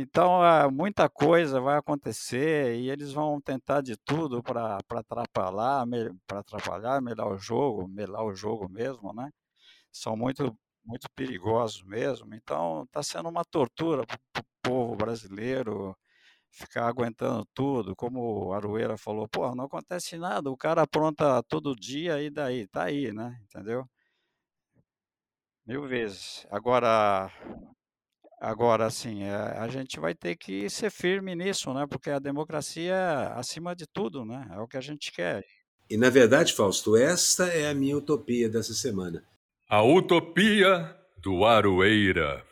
[0.00, 0.40] Então
[0.72, 5.86] muita coisa vai acontecer e eles vão tentar de tudo para atrapalhar,
[6.26, 9.30] para atrapalhar, melhor o jogo, melhor o jogo mesmo, né?
[9.92, 12.34] São muito muito perigosos mesmo.
[12.34, 15.96] Então está sendo uma tortura para o povo brasileiro
[16.50, 21.76] ficar aguentando tudo, como o Aroeira falou, pô, não acontece nada, o cara apronta todo
[21.76, 23.38] dia e daí, tá aí, né?
[23.44, 23.88] Entendeu?
[25.66, 26.46] Mil vezes.
[26.50, 27.30] Agora,
[28.40, 31.86] Agora, assim, é, a gente vai ter que ser firme nisso, né?
[31.86, 34.48] Porque a democracia é acima de tudo, né?
[34.50, 35.44] É o que a gente quer.
[35.90, 39.22] E, na verdade, Fausto, esta é a minha utopia dessa semana.
[39.68, 42.42] A utopia do Aroeira.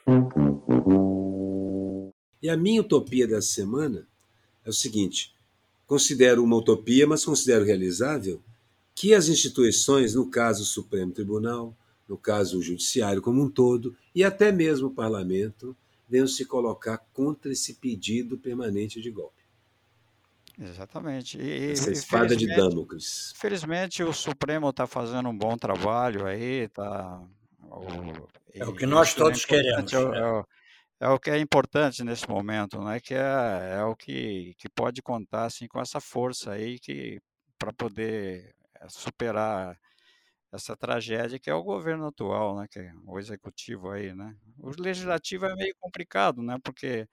[2.42, 4.06] E a minha utopia dessa semana
[4.66, 5.32] é o seguinte:
[5.86, 8.42] considero uma utopia, mas considero realizável
[8.94, 11.74] que as instituições, no caso o Supremo Tribunal,
[12.08, 15.76] no caso o Judiciário como um todo, e até mesmo o Parlamento,
[16.08, 19.38] venham se colocar contra esse pedido permanente de golpe.
[20.58, 21.38] Exatamente.
[21.38, 23.32] E, Essa espada de Damocles.
[23.36, 27.22] Felizmente o Supremo está fazendo um bom trabalho aí, tá.
[28.52, 29.92] é o que nós todos é queremos.
[29.92, 30.18] É, né?
[31.00, 32.98] é, é, o que é importante nesse momento, né?
[32.98, 37.20] Que é, é o que, que pode contar assim com essa força aí que
[37.56, 39.78] para poder é, superar
[40.52, 44.34] essa tragédia que é o governo atual, né, que é o executivo aí, né?
[44.58, 46.56] O legislativo é meio complicado, né?
[46.64, 47.06] Porque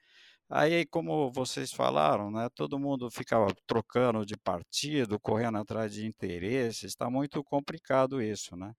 [0.50, 6.84] aí, como vocês falaram, né, todo mundo ficava trocando de partido, correndo atrás de interesses,
[6.86, 8.74] está muito complicado isso, né?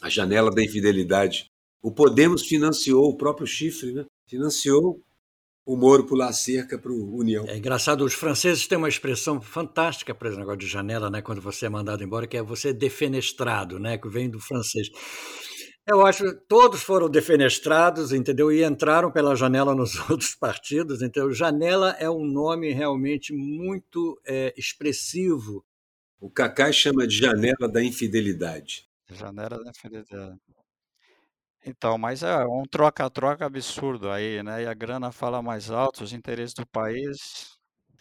[0.00, 1.46] A janela da infidelidade.
[1.80, 4.04] O Podemos financiou o próprio chifre, né?
[4.26, 5.00] Financiou
[5.64, 7.44] o Moro pular cerca para o União.
[7.46, 11.22] É engraçado, os franceses têm uma expressão fantástica para esse negócio de janela, né?
[11.22, 13.96] Quando você é mandado embora, que é você defenestrado, né?
[13.96, 14.88] Que vem do francês.
[15.86, 18.52] Eu acho que todos foram defenestrados, entendeu?
[18.52, 21.02] E entraram pela janela nos outros partidos.
[21.02, 25.64] Então, janela é um nome realmente muito é, expressivo.
[26.20, 28.86] O Cacá chama de janela da infidelidade.
[29.10, 30.38] Janela da infidelidade.
[31.64, 34.64] Então, mas é um troca-troca absurdo aí, né?
[34.64, 37.56] E a grana fala mais alto, os interesses do país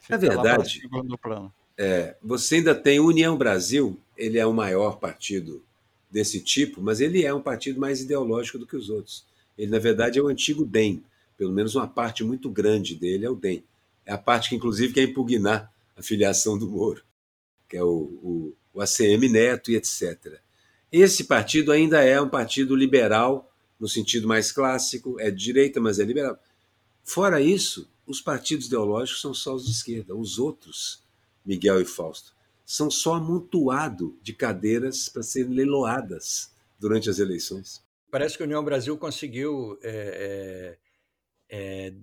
[0.09, 1.53] É verdade, segundo plano.
[1.77, 5.63] é, você ainda tem União Brasil, ele é o maior partido
[6.09, 9.25] desse tipo, mas ele é um partido mais ideológico do que os outros.
[9.57, 11.03] Ele, na verdade, é o antigo DEM,
[11.37, 13.63] pelo menos uma parte muito grande dele é o DEM.
[14.05, 17.03] É a parte que, inclusive, quer impugnar a filiação do Moro,
[17.69, 20.39] que é o, o, o ACM Neto e etc.
[20.91, 23.50] Esse partido ainda é um partido liberal
[23.81, 26.39] no sentido mais clássico, é de direita, mas é liberal.
[27.03, 30.15] Fora isso, os partidos ideológicos são só os de esquerda.
[30.15, 31.03] Os outros,
[31.43, 37.83] Miguel e Fausto, são só amontoado de cadeiras para serem leiloadas durante as eleições.
[38.11, 40.77] Parece que a União Brasil conseguiu é,
[41.49, 41.93] é, é,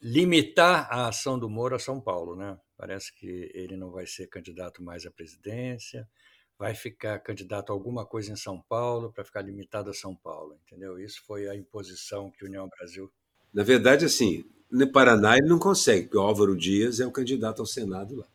[0.00, 2.56] limitar a ação do Moro a São Paulo, né?
[2.76, 6.08] Parece que ele não vai ser candidato mais à presidência,
[6.58, 10.58] vai ficar candidato a alguma coisa em São Paulo para ficar limitado a São Paulo,
[10.66, 10.98] entendeu?
[10.98, 13.10] Isso foi a imposição que a União Brasil.
[13.52, 17.60] Na verdade, assim, no Paraná ele não consegue, porque o Álvaro Dias é o candidato
[17.60, 18.26] ao Senado lá.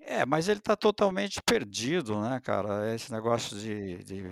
[0.00, 2.92] É, mas ele está totalmente perdido, né, cara?
[2.94, 4.24] Esse negócio de, de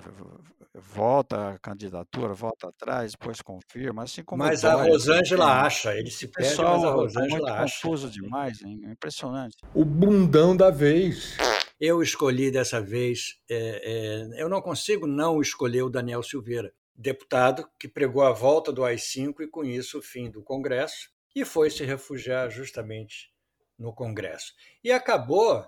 [0.74, 6.28] volta a candidatura, volta atrás, depois confirma, assim como Mas a Rosângela acha, ele se
[6.28, 7.74] perde, mas a tá Rosângela muito acha.
[7.82, 8.80] confuso demais, hein?
[8.84, 9.56] É impressionante.
[9.74, 11.37] O bundão da vez.
[11.80, 17.68] Eu escolhi dessa vez, é, é, eu não consigo não escolher o Daniel Silveira, deputado
[17.78, 21.70] que pregou a volta do AI-5 e com isso o fim do Congresso e foi
[21.70, 23.32] se refugiar justamente
[23.78, 24.54] no Congresso.
[24.82, 25.64] E acabou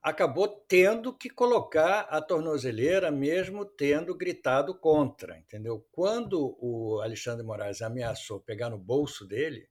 [0.00, 5.86] acabou tendo que colocar a tornozeleira mesmo tendo gritado contra, entendeu?
[5.92, 9.68] Quando o Alexandre Moraes ameaçou pegar no bolso dele,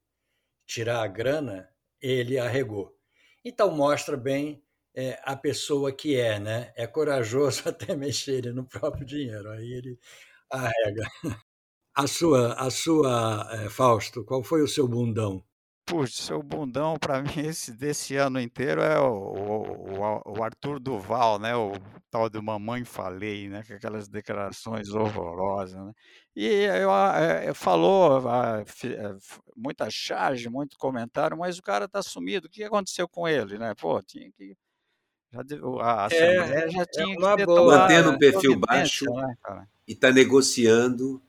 [0.66, 1.70] tirar a grana,
[2.02, 2.98] ele arregou.
[3.44, 4.64] Então mostra bem
[4.96, 6.74] é, a pessoa que é, né?
[6.76, 10.00] É corajoso até mexer no próprio dinheiro, aí ele
[10.52, 11.04] arrega.
[11.96, 15.44] A sua, a sua é, Fausto, qual foi o seu bundão?
[15.86, 21.38] Puxa, seu bundão para mim esse desse ano inteiro é o, o, o Arthur Duval,
[21.40, 21.56] né?
[21.56, 21.74] O
[22.10, 23.64] tal do Mamãe Falei, né?
[23.64, 25.92] Com aquelas declarações horrorosas, né?
[26.36, 29.16] E eu, é, falou a, fi- é,
[29.56, 32.48] muita charge, muito comentário, mas o cara tá sumido.
[32.48, 33.74] O que aconteceu com ele, né?
[33.76, 34.56] Pô, tinha que
[35.32, 35.40] já
[35.82, 37.78] a É, Assembleia já tinha que uma ter boa.
[37.80, 39.06] Mantendo um perfil baixo.
[39.06, 39.36] né?
[39.88, 41.22] E está negociando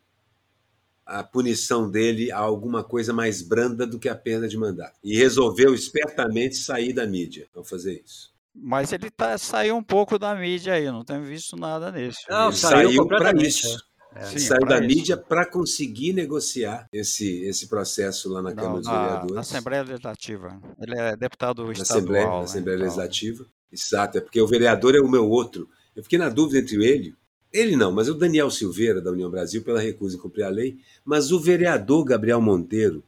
[1.04, 4.98] a punição dele a alguma coisa mais branda do que a pena de mandato.
[5.02, 8.32] E resolveu espertamente sair da mídia ao fazer isso.
[8.54, 12.20] Mas ele tá, saiu um pouco da mídia aí, não tenho visto nada nisso.
[12.28, 13.82] Não, Ele saiu para isso.
[14.14, 14.24] É.
[14.26, 14.86] Sim, saiu da isso.
[14.86, 19.34] mídia para conseguir negociar esse, esse processo lá na Não, Câmara dos na, Vereadores.
[19.34, 20.60] na Assembleia Legislativa.
[20.80, 21.96] Ele é deputado na estadual.
[21.98, 22.84] Assembleia, na né, Assembleia então.
[22.84, 23.46] Legislativa.
[23.72, 25.68] Exato, é porque o vereador é o meu outro.
[25.96, 27.16] Eu fiquei na dúvida entre ele,
[27.52, 30.78] ele não, mas o Daniel Silveira, da União Brasil, pela recusa em cumprir a lei,
[31.04, 33.02] mas o vereador Gabriel Monteiro,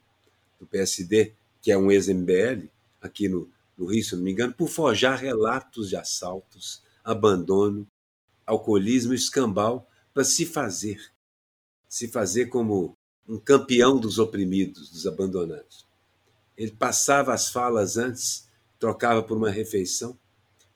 [0.61, 2.68] do PSD, que é um ex-MBL,
[3.00, 7.87] aqui no, no Rio, se não me engano, por forjar relatos de assaltos, abandono,
[8.46, 11.00] alcoolismo e escambau para se fazer.
[11.88, 12.96] se fazer como
[13.27, 15.87] um campeão dos oprimidos, dos abandonados.
[16.57, 18.48] Ele passava as falas antes,
[18.79, 20.18] trocava por uma refeição,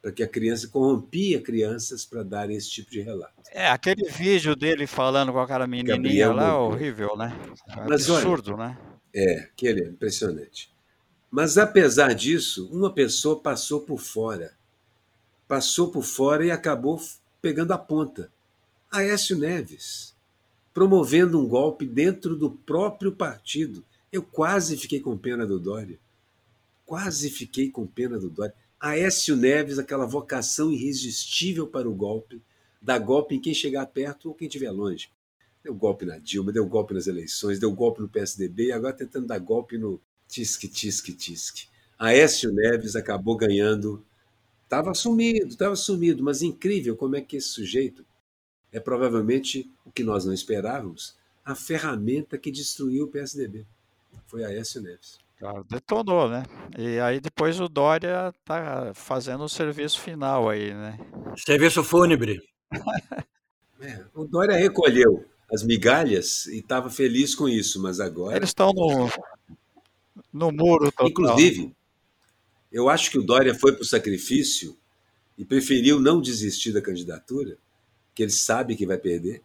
[0.00, 3.34] para que a criança corrompia crianças para darem esse tipo de relato.
[3.50, 6.74] É, aquele vídeo dele falando com aquela menininha Gabriel lá, Monteiro.
[6.74, 7.36] horrível, né?
[7.88, 8.78] Mas, Absurdo, olha, né?
[9.14, 10.70] É, aquele é impressionante.
[11.30, 14.56] Mas apesar disso, uma pessoa passou por fora.
[15.46, 17.00] Passou por fora e acabou
[17.40, 18.30] pegando a ponta.
[18.90, 20.14] Aécio Neves,
[20.72, 23.84] promovendo um golpe dentro do próprio partido.
[24.10, 25.98] Eu quase fiquei com pena do Dória.
[26.86, 28.54] Quase fiquei com pena do Dória.
[28.80, 32.40] Aécio Neves, aquela vocação irresistível para o golpe,
[32.80, 35.10] dá golpe em quem chegar perto ou quem estiver longe.
[35.64, 39.26] Deu golpe na Dilma, deu golpe nas eleições, deu golpe no PSDB e agora tentando
[39.26, 41.66] dar golpe no tisque, tisque, tisque.
[41.98, 44.04] Aécio Neves acabou ganhando.
[44.62, 48.06] Estava sumido, estava sumido, mas incrível como é que esse sujeito
[48.70, 53.66] é provavelmente o que nós não esperávamos, a ferramenta que destruiu o PSDB.
[54.26, 55.18] Foi Aécio Neves.
[55.38, 56.42] Claro, detonou, né?
[56.76, 60.98] E aí depois o Dória tá fazendo o serviço final aí, né?
[61.36, 62.42] Serviço fúnebre.
[63.80, 68.36] é, o Dória recolheu as migalhas e estava feliz com isso, mas agora.
[68.36, 69.08] Eles estão no,
[70.32, 71.08] no muro total.
[71.08, 71.72] Inclusive,
[72.72, 74.76] eu acho que o Dória foi para o sacrifício
[75.38, 77.56] e preferiu não desistir da candidatura,
[78.12, 79.40] que ele sabe que vai perder,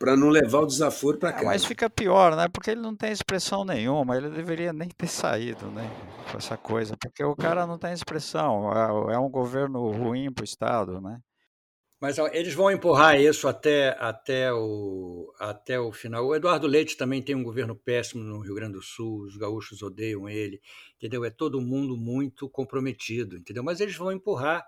[0.00, 1.44] para não levar o desaforo para cá.
[1.44, 2.48] mas fica pior, né?
[2.48, 5.86] Porque ele não tem expressão nenhuma, ele deveria nem ter saído, né?
[6.32, 10.40] Com essa coisa, porque o cara não tem expressão, é, é um governo ruim para
[10.40, 11.20] o Estado, né?
[12.00, 16.26] Mas eles vão empurrar isso até, até, o, até o final.
[16.26, 19.82] O Eduardo Leite também tem um governo péssimo no Rio Grande do Sul, os gaúchos
[19.82, 20.62] odeiam ele,
[20.96, 21.26] entendeu?
[21.26, 23.62] É todo mundo muito comprometido, entendeu?
[23.62, 24.64] Mas eles vão empurrar,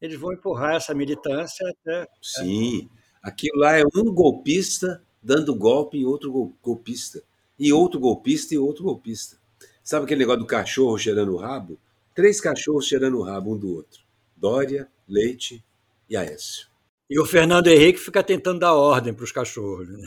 [0.00, 2.08] eles vão empurrar essa militância até.
[2.20, 2.90] Sim.
[2.98, 3.03] É.
[3.24, 6.30] Aquilo lá é um golpista dando golpe em outro
[6.62, 7.22] golpista.
[7.58, 9.38] E outro golpista e outro golpista.
[9.82, 11.78] Sabe aquele negócio do cachorro cheirando o rabo?
[12.14, 14.02] Três cachorros cheirando o rabo um do outro.
[14.36, 15.64] Dória, Leite
[16.08, 16.66] e Aécio.
[17.08, 19.88] E o Fernando Henrique fica tentando dar ordem para os cachorros.
[19.88, 20.04] Né?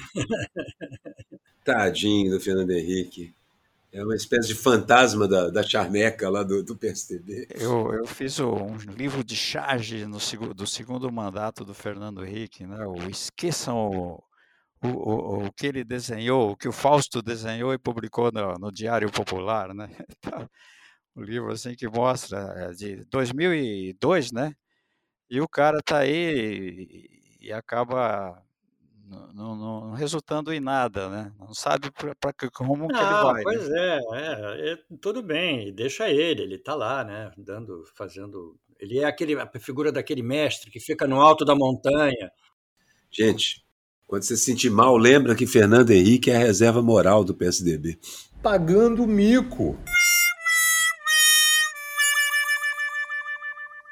[1.65, 3.33] Tadinho do Fernando Henrique.
[3.91, 7.47] É uma espécie de fantasma da, da charneca lá do, do PSDB.
[7.51, 10.19] Eu, eu fiz um livro de charge no,
[10.53, 12.85] do segundo mandato do Fernando Henrique, né?
[12.85, 14.23] o Esqueçam o,
[14.83, 18.71] o, o, o, que ele desenhou, o que o Fausto desenhou e publicou no, no
[18.71, 19.73] Diário Popular.
[19.73, 19.89] Né?
[21.15, 24.53] um livro assim que mostra, é de 2002, né?
[25.29, 27.07] E o cara tá aí
[27.39, 28.41] e, e acaba
[29.33, 31.31] não, não, resultando em nada, né?
[31.39, 31.89] Não sabe
[32.19, 33.35] para que como que ele vai.
[33.35, 33.41] Né?
[33.43, 33.99] Pois né?
[34.13, 37.31] é, é, tudo bem, deixa ele, ele está lá, né?
[37.37, 38.57] Dando, fazendo.
[38.79, 42.31] Ele é aquele, a figura daquele mestre que fica no alto da montanha.
[43.09, 43.65] Gente,
[44.05, 47.97] quando você se sentir mal, lembra que Fernando Henrique é a reserva moral do PSDB.
[48.43, 49.77] Pagando mico.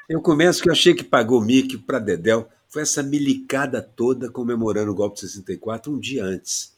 [0.08, 4.90] Eu começo que eu achei que pagou mico para Dedel foi essa milicada toda comemorando
[4.90, 6.76] o golpe de 64 um dia antes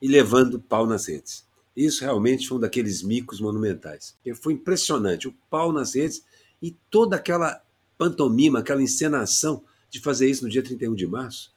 [0.00, 1.44] e levando pau nas redes.
[1.76, 4.16] Isso realmente foi um daqueles micos monumentais.
[4.42, 6.22] Foi impressionante, o pau nas redes
[6.60, 7.62] e toda aquela
[7.96, 11.52] pantomima, aquela encenação de fazer isso no dia 31 de março.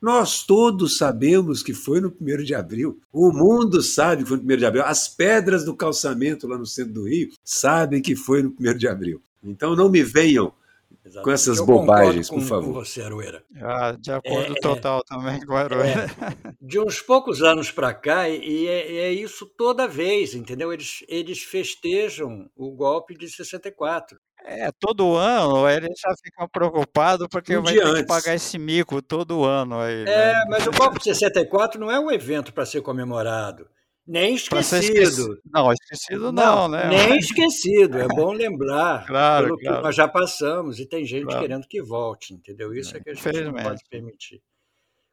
[0.00, 3.00] Nós todos sabemos que foi no 1 de abril.
[3.12, 4.84] O mundo sabe que foi no 1 de abril.
[4.84, 8.86] As pedras do calçamento lá no centro do Rio sabem que foi no 1 de
[8.86, 9.20] abril.
[9.42, 10.52] Então não me venham
[11.04, 11.24] Exatamente.
[11.24, 12.66] com essas bobagens, por favor.
[12.66, 13.42] Com você, Aroeira.
[13.60, 16.06] Ah, de acordo é, total é, também com o Aroeira.
[16.06, 20.72] É, de uns poucos anos para cá, e é, é, isso toda vez, entendeu?
[20.72, 24.18] Eles, eles festejam o golpe de 64.
[24.44, 28.00] É, todo ano eles já ficam preocupados porque um vai ter antes.
[28.02, 29.80] que pagar esse mico todo ano.
[29.80, 30.44] Aí, é, né?
[30.48, 33.68] mas o golpe de 64 não é um evento para ser comemorado.
[34.08, 35.38] Nem esquecido.
[35.52, 36.88] Não, esquecido não, não, né?
[36.88, 39.76] Nem esquecido, é bom lembrar claro, pelo claro.
[39.76, 41.42] que nós já passamos e tem gente claro.
[41.42, 42.74] querendo que volte, entendeu?
[42.74, 44.40] Isso é que a gente não pode permitir.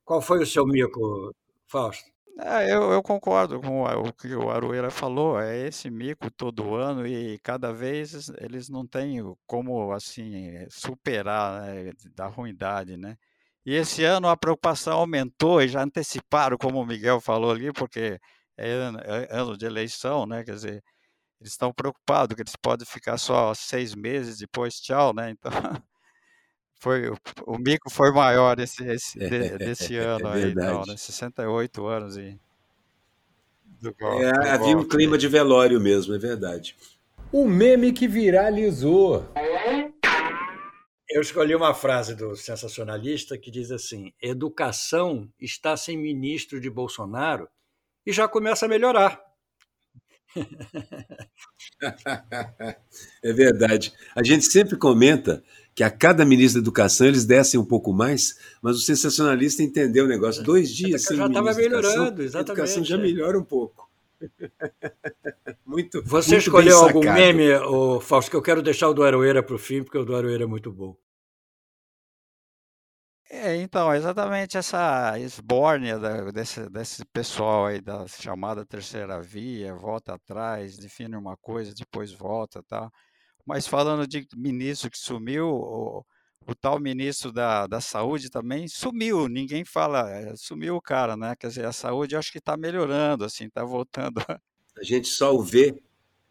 [0.05, 1.35] Qual foi o seu mico,
[1.67, 2.05] Fausto?
[2.39, 7.05] É, eu, eu, concordo com o que o Aroeira falou, é esse mico todo ano
[7.05, 13.17] e cada vez eles não têm como assim superar né, da ruindade, né?
[13.65, 18.19] E esse ano a preocupação aumentou e já anteciparam, como o Miguel falou ali, porque
[18.57, 20.43] ano, é ano de eleição, né?
[20.43, 20.83] Quer dizer,
[21.39, 25.31] eles estão preocupados que eles podem ficar só seis meses depois, tchau, né?
[25.31, 25.51] Então,
[26.79, 30.83] foi, o, o mico foi maior esse, esse de, desse é ano é aí, não,
[30.85, 30.95] né?
[30.97, 32.39] 68 anos e.
[33.81, 36.75] Do golpe, é, do havia um clima de velório mesmo, é verdade.
[37.31, 39.29] O meme que viralizou.
[41.09, 47.47] Eu escolhi uma frase do sensacionalista que diz assim: educação está sem ministro de Bolsonaro
[48.05, 49.23] e já começa a melhorar.
[53.23, 53.93] é verdade.
[54.15, 55.43] A gente sempre comenta
[55.73, 60.05] que a cada ministro da Educação eles descem um pouco mais, mas o sensacionalista entendeu
[60.05, 60.43] o negócio.
[60.43, 62.49] Dois dias sem já estava melhorando, exatamente.
[62.49, 63.89] A educação já melhora um pouco.
[65.65, 67.49] muito Você muito escolheu algum meme,
[68.01, 70.43] Fausto, que eu quero deixar o do Aroeira para o fim, porque o do Aroeira
[70.43, 70.95] é muito bom.
[73.37, 80.13] É, então, exatamente essa esbórnia da, desse, desse pessoal aí da chamada terceira via, volta
[80.13, 82.89] atrás, define uma coisa, depois volta tal.
[83.45, 86.05] Mas falando de ministro que sumiu, o,
[86.47, 91.35] o tal ministro da, da saúde também sumiu, ninguém fala, é, sumiu o cara, né?
[91.37, 94.21] Quer dizer, a saúde acho que está melhorando, assim, está voltando.
[94.77, 95.77] A gente só o vê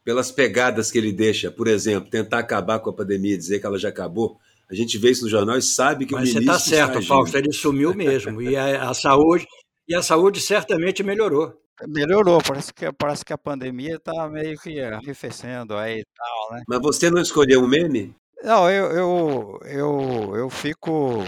[0.03, 3.79] pelas pegadas que ele deixa, por exemplo, tentar acabar com a pandemia, dizer que ela
[3.79, 4.41] já acabou,
[4.71, 6.47] a gente vê isso no jornal e sabe que Mas o ministro.
[6.47, 8.41] Mas você está certo, Fausto, ele sumiu mesmo.
[8.41, 9.47] E a, a, saúde,
[9.87, 11.61] e a saúde certamente melhorou.
[11.87, 16.63] Melhorou, parece que, parece que a pandemia está meio que arrefecendo aí e tal, né?
[16.69, 18.15] Mas você não escolheu um meme?
[18.43, 21.25] Não, eu, eu, eu, eu fico.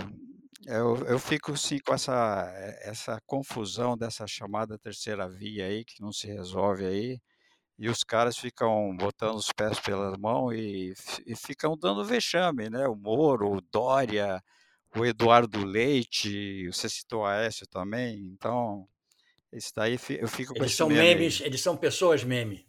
[0.67, 6.13] Eu, eu fico sim com essa, essa confusão dessa chamada terceira via aí, que não
[6.13, 7.21] se resolve aí
[7.79, 10.95] e os caras ficam botando os pés pelas mãos e,
[11.27, 12.89] e, ficam dando vexame, né?
[12.89, 14.43] O Moro, o Dória,
[14.97, 18.89] o Eduardo Leite, você citou a Aécio também, então
[19.53, 22.67] esse daí eu fico com eles são memes, eles são pessoas meme.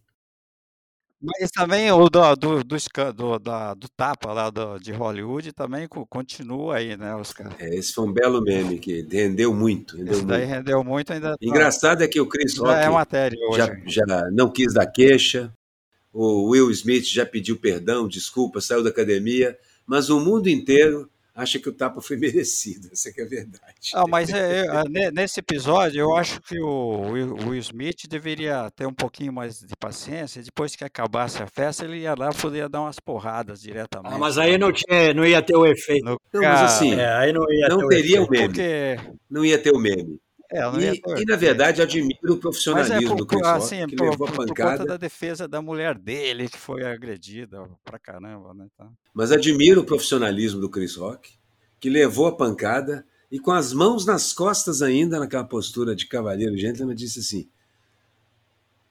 [1.20, 2.78] Mas também o do, do, do,
[3.14, 7.16] do, da, do tapa lá do, de Hollywood também continua aí, né?
[7.16, 7.54] Os caras.
[7.60, 9.98] É, esse foi um belo meme que rendeu muito.
[9.98, 10.38] Rendeu esse muito.
[10.38, 11.32] daí rendeu muito ainda.
[11.32, 13.58] Tá Engraçado é que o Chris Rock é matéria hoje.
[13.58, 15.52] Já, já não quis dar queixa.
[16.14, 21.60] O Will Smith já pediu perdão, desculpa, saiu da academia, mas o mundo inteiro acha
[21.60, 22.90] que o tapa foi merecido.
[22.92, 23.76] Essa é a verdade.
[23.94, 28.94] Ah, mas é, é, nesse episódio, eu acho que o Will Smith deveria ter um
[28.94, 30.42] pouquinho mais de paciência.
[30.42, 34.16] Depois que acabasse a festa, ele ia lá poderia dar umas porradas diretamente.
[34.16, 36.04] Ah, mas aí não, tinha, não ia ter o efeito.
[36.04, 38.48] No, não, mas assim, é, aí não, ia não ter teria o, o meme.
[38.48, 38.98] Porque...
[39.30, 40.20] Não ia ter o meme.
[40.50, 43.96] É, e, e, na verdade, admiro o profissionalismo é por, do Chris assim, Rock, que
[43.98, 44.72] por, levou a pancada.
[44.72, 48.68] Por conta da defesa da mulher dele, que foi agredida pra caramba, né?
[48.74, 48.92] Então...
[49.14, 51.34] Mas admiro o profissionalismo do Chris Rock,
[51.80, 56.58] que levou a pancada e com as mãos nas costas ainda, naquela postura de cavaleiro
[56.58, 57.50] gentleman, disse assim: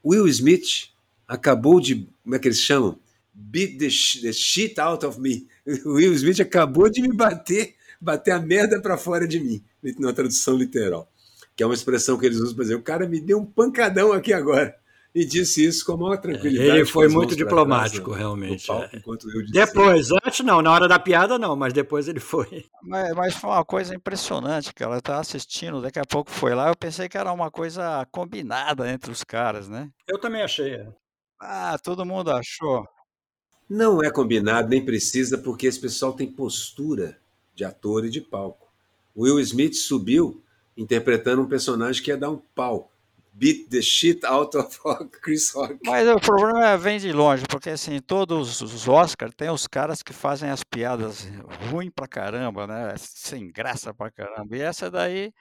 [0.04, 0.90] Will Smith
[1.26, 2.98] acabou de, como é que eles chamam?
[3.32, 3.88] Beat the,
[4.20, 5.46] the shit out of me.
[5.86, 9.64] Will Smith acabou de me bater, bater a merda para fora de mim,
[9.98, 11.10] na tradução literal.
[11.56, 14.12] Que é uma expressão que eles usam para dizer: o cara me deu um pancadão
[14.12, 14.76] aqui agora
[15.16, 16.68] e disse isso com a maior tranquilidade.
[16.68, 18.66] Ele foi muito diplomático, trás, realmente.
[18.66, 19.50] Palco, é.
[19.50, 22.66] depois, antes não, na hora da piada não, mas depois ele foi.
[22.82, 26.68] Mas, mas foi uma coisa impressionante, que ela estava assistindo, daqui a pouco foi lá,
[26.68, 29.88] eu pensei que era uma coisa combinada entre os caras, né?
[30.06, 30.74] Eu também achei.
[30.74, 30.86] É.
[31.40, 32.86] Ah, todo mundo achou.
[33.70, 37.18] Não é combinado, nem precisa, porque esse pessoal tem postura
[37.54, 38.68] de ator e de palco.
[39.14, 40.42] O Will Smith subiu
[40.76, 42.90] interpretando um personagem que ia dar um pau
[43.36, 44.78] beat the shit out of
[45.22, 45.78] Chris Rock.
[45.84, 50.02] Mas o problema é, vem de longe, porque assim, todos os Oscars tem os caras
[50.02, 51.28] que fazem as piadas
[51.70, 52.94] ruim pra caramba, né?
[52.96, 54.56] Sem graça pra caramba.
[54.56, 55.32] E essa daí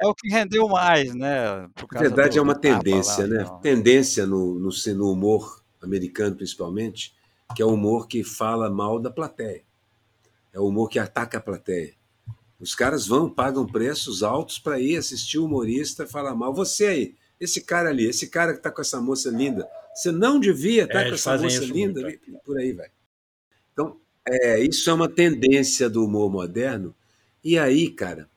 [0.00, 1.68] é o que rendeu mais, né?
[1.92, 3.42] Na verdade, do, é uma tendência, lá, né?
[3.42, 3.60] Então.
[3.60, 7.14] Tendência no, no, no humor americano, principalmente,
[7.56, 9.64] que é o humor que fala mal da plateia.
[10.52, 11.94] É o humor que ataca a plateia.
[12.62, 16.54] Os caras vão, pagam preços altos para ir assistir o humorista falar mal.
[16.54, 20.38] Você aí, esse cara ali, esse cara que está com essa moça linda, você não
[20.38, 22.30] devia estar tá é, com essa moça linda, muito.
[22.30, 22.38] É.
[22.44, 22.88] por aí vai.
[23.72, 26.94] Então, é, isso é uma tendência do humor moderno.
[27.42, 28.30] E aí, cara,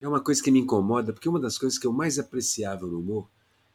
[0.00, 2.98] é uma coisa que me incomoda, porque uma das coisas que eu mais apreciava no
[2.98, 3.28] humor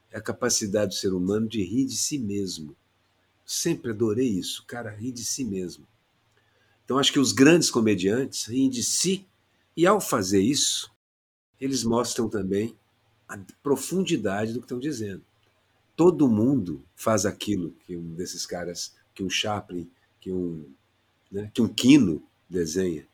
[0.09, 2.75] é a capacidade do ser humano de rir de si mesmo.
[3.45, 5.85] Sempre adorei isso, cara, rir de si mesmo.
[6.83, 9.27] Então, acho que os grandes comediantes riem de si,
[9.75, 10.91] e ao fazer isso,
[11.59, 12.75] eles mostram também
[13.27, 15.23] a profundidade do que estão dizendo.
[15.95, 20.65] Todo mundo faz aquilo que um desses caras, que um Chaplin, que um,
[21.31, 23.07] né, que um Quino desenha.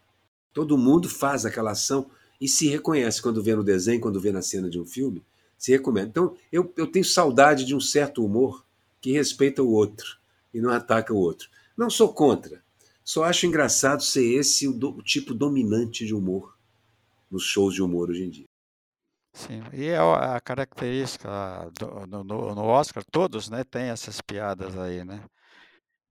[0.53, 4.41] Todo mundo faz aquela ação e se reconhece quando vê no desenho, quando vê na
[4.41, 5.23] cena de um filme,
[5.57, 6.09] se recomenda.
[6.09, 8.65] Então, eu, eu tenho saudade de um certo humor
[9.01, 10.17] que respeita o outro
[10.53, 11.49] e não ataca o outro.
[11.75, 12.63] Não sou contra,
[13.07, 16.57] só acho engraçado ser esse o, do, o tipo dominante de humor
[17.31, 18.45] nos shows de humor hoje em dia.
[19.31, 21.29] Sim, e é a característica
[21.79, 25.23] do, no, no Oscar, todos, né, tem essas piadas aí, né?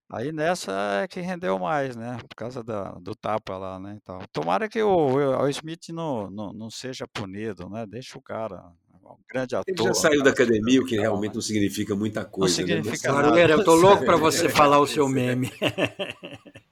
[0.08, 0.72] Aí nessa
[1.02, 2.16] é que rendeu mais, né?
[2.28, 3.98] Por causa da, do tapa lá, né?
[4.00, 7.84] Então, tomara que o, o Smith não, não, não seja punido, né?
[7.86, 8.72] Deixa o cara,
[9.04, 9.64] um grande ator.
[9.66, 12.62] Ele já saiu da academia, o que realmente não significa muita coisa.
[12.62, 13.22] Não significa né?
[13.22, 13.52] nada.
[13.52, 15.50] eu tô louco para você falar o seu meme.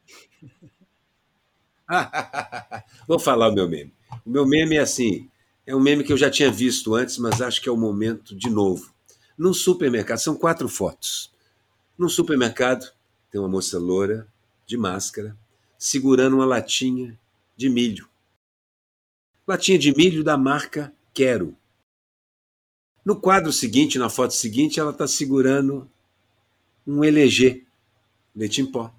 [3.06, 3.92] Vou falar o meu meme.
[4.24, 5.28] O meu meme é assim,
[5.66, 8.34] é um meme que eu já tinha visto antes, mas acho que é o momento
[8.34, 8.92] de novo.
[9.36, 11.32] Num supermercado, são quatro fotos.
[11.98, 12.90] Num supermercado,
[13.30, 14.28] tem uma moça loura,
[14.66, 15.36] de máscara,
[15.78, 17.18] segurando uma latinha
[17.56, 18.08] de milho.
[19.46, 21.56] Latinha de milho da marca Quero.
[23.04, 25.88] No quadro seguinte, na foto seguinte, ela está segurando
[26.86, 27.64] um LG,
[28.34, 28.92] leite em pó.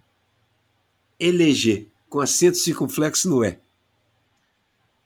[1.19, 3.57] LG, com acento circunflexo no E.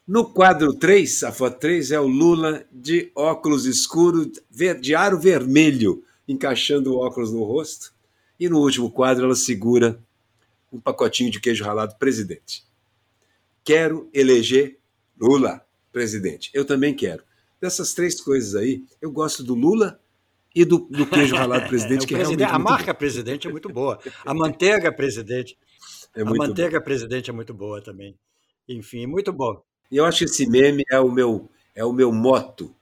[0.07, 4.28] No quadro 3, a foto 3 é o Lula de óculos escuros,
[4.82, 7.93] de aro vermelho, encaixando o óculos no rosto.
[8.39, 9.99] E no último quadro, ela segura
[10.72, 12.64] um pacotinho de queijo ralado presidente.
[13.64, 14.80] Quero eleger
[15.20, 16.49] Lula presidente.
[16.53, 17.24] Eu também quero.
[17.62, 19.99] Dessas três coisas aí, eu gosto do Lula
[20.55, 23.70] e do, do queijo ralado presidente, que é presidente, realmente A marca presidente é muito
[23.70, 23.99] boa.
[24.26, 25.57] A manteiga presidente.
[26.16, 28.18] É a manteiga presidente é muito boa também.
[28.68, 29.62] Enfim, muito bom.
[29.91, 32.76] E eu acho que esse meme é o meu é o meu moto,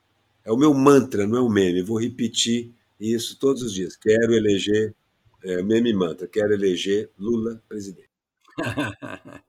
[0.44, 1.80] é o meu mantra, não é um meme.
[1.80, 3.96] Eu vou repetir isso todos os dias.
[3.96, 4.96] Quero eleger
[5.44, 6.28] é, meme mantra.
[6.28, 8.10] Quero eleger Lula presidente.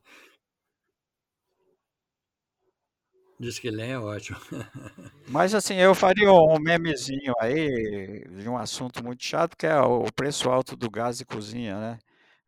[3.39, 4.37] Diz que lê é ótimo.
[5.29, 10.11] Mas assim, eu faria um memezinho aí de um assunto muito chato, que é o
[10.11, 11.99] preço alto do gás de cozinha, né?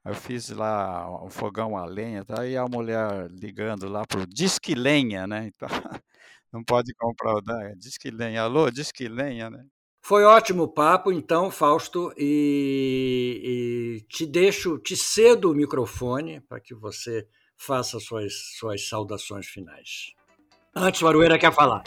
[0.04, 2.48] Eu fiz lá o fogão a lenha, tá?
[2.48, 5.52] e a mulher ligando lá pro Disque Lenha, né?
[6.52, 8.42] Então, não pode comprar o da Disque Lenha.
[8.42, 9.64] Alô, Disque Lenha, né?
[10.04, 16.74] Foi ótimo papo, então, Fausto, e, e te deixo, te cedo o microfone para que
[16.74, 20.14] você faça suas, suas saudações finais.
[20.76, 21.84] Antes, o Arueira quer falar.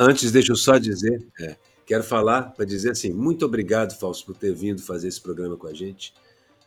[0.00, 4.36] Antes, deixa eu só dizer, é, quero falar para dizer assim, muito obrigado, Fausto, por
[4.36, 6.14] ter vindo fazer esse programa com a gente.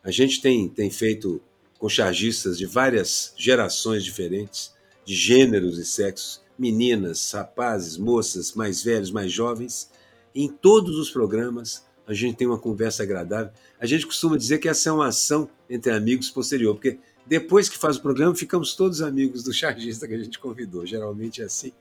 [0.04, 1.42] A gente tem, tem feito
[1.80, 4.74] com chargistas de várias gerações diferentes,
[5.06, 9.90] de gêneros e sexos, meninas, rapazes, moças, mais velhos, mais jovens.
[10.36, 13.54] Em todos os programas a gente tem uma conversa agradável.
[13.80, 17.78] A gente costuma dizer que essa é uma ação entre amigos posterior, porque depois que
[17.78, 20.86] faz o programa, ficamos todos amigos do chargista que a gente convidou.
[20.86, 21.72] Geralmente é assim.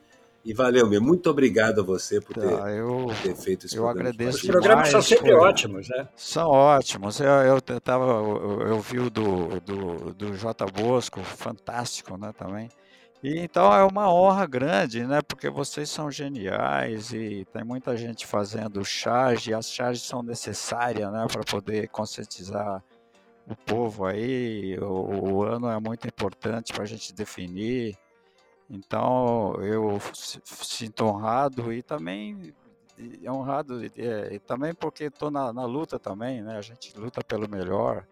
[0.43, 1.07] E valeu mesmo.
[1.07, 4.09] Muito obrigado a você por ter, Tá, eu, ter feito esse eu programa.
[4.09, 6.09] agradeço Os programas são sempre foi- ótimos, né?
[6.16, 7.20] São ótimos.
[7.20, 10.64] Eu, eu, eu tava, eu, eu vi o do, do, do J.
[10.72, 12.70] Bosco, fantástico, né, também.
[13.22, 18.26] E então é uma honra grande, né, porque vocês são geniais e tem muita gente
[18.26, 22.82] fazendo charge, as charges são necessárias, né, para poder conscientizar
[23.47, 24.78] o povo aí.
[24.80, 27.95] O, o ano é muito importante para a gente definir.
[28.71, 32.55] Então eu sinto honrado e também
[32.97, 36.57] e honrado é, e também porque estou na, na luta também, né?
[36.57, 38.05] A gente luta pelo melhor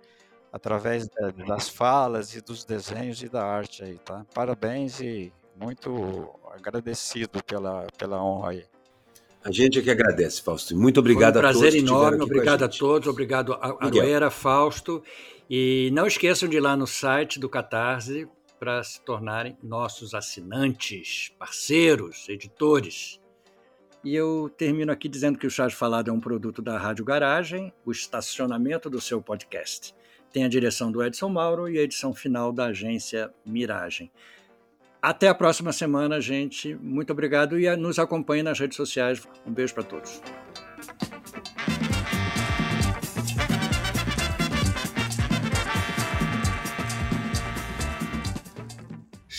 [0.52, 4.24] através da- das falas e dos desenhos e da arte aí, tá?
[4.34, 8.64] Parabéns e muito agradecido pela, pela honra aí.
[9.44, 10.74] A gente é que agradece, Fausto.
[10.76, 11.60] Muito obrigado um a todos.
[11.60, 12.78] prazer enorme, obrigado a, gente.
[12.80, 13.76] todos, obrigado a.
[13.86, 15.02] Aroeira, Fausto.
[15.48, 18.26] E não esqueçam de ir lá no site do Catarse
[18.58, 23.20] para se tornarem nossos assinantes, parceiros, editores.
[24.04, 27.04] E eu termino aqui dizendo que o Chá de Falado é um produto da Rádio
[27.04, 29.94] Garagem, o estacionamento do seu podcast.
[30.32, 34.10] Tem a direção do Edson Mauro e a edição final da agência Miragem.
[35.00, 36.74] Até a próxima semana, gente.
[36.74, 39.26] Muito obrigado e nos acompanhe nas redes sociais.
[39.46, 40.20] Um beijo para todos.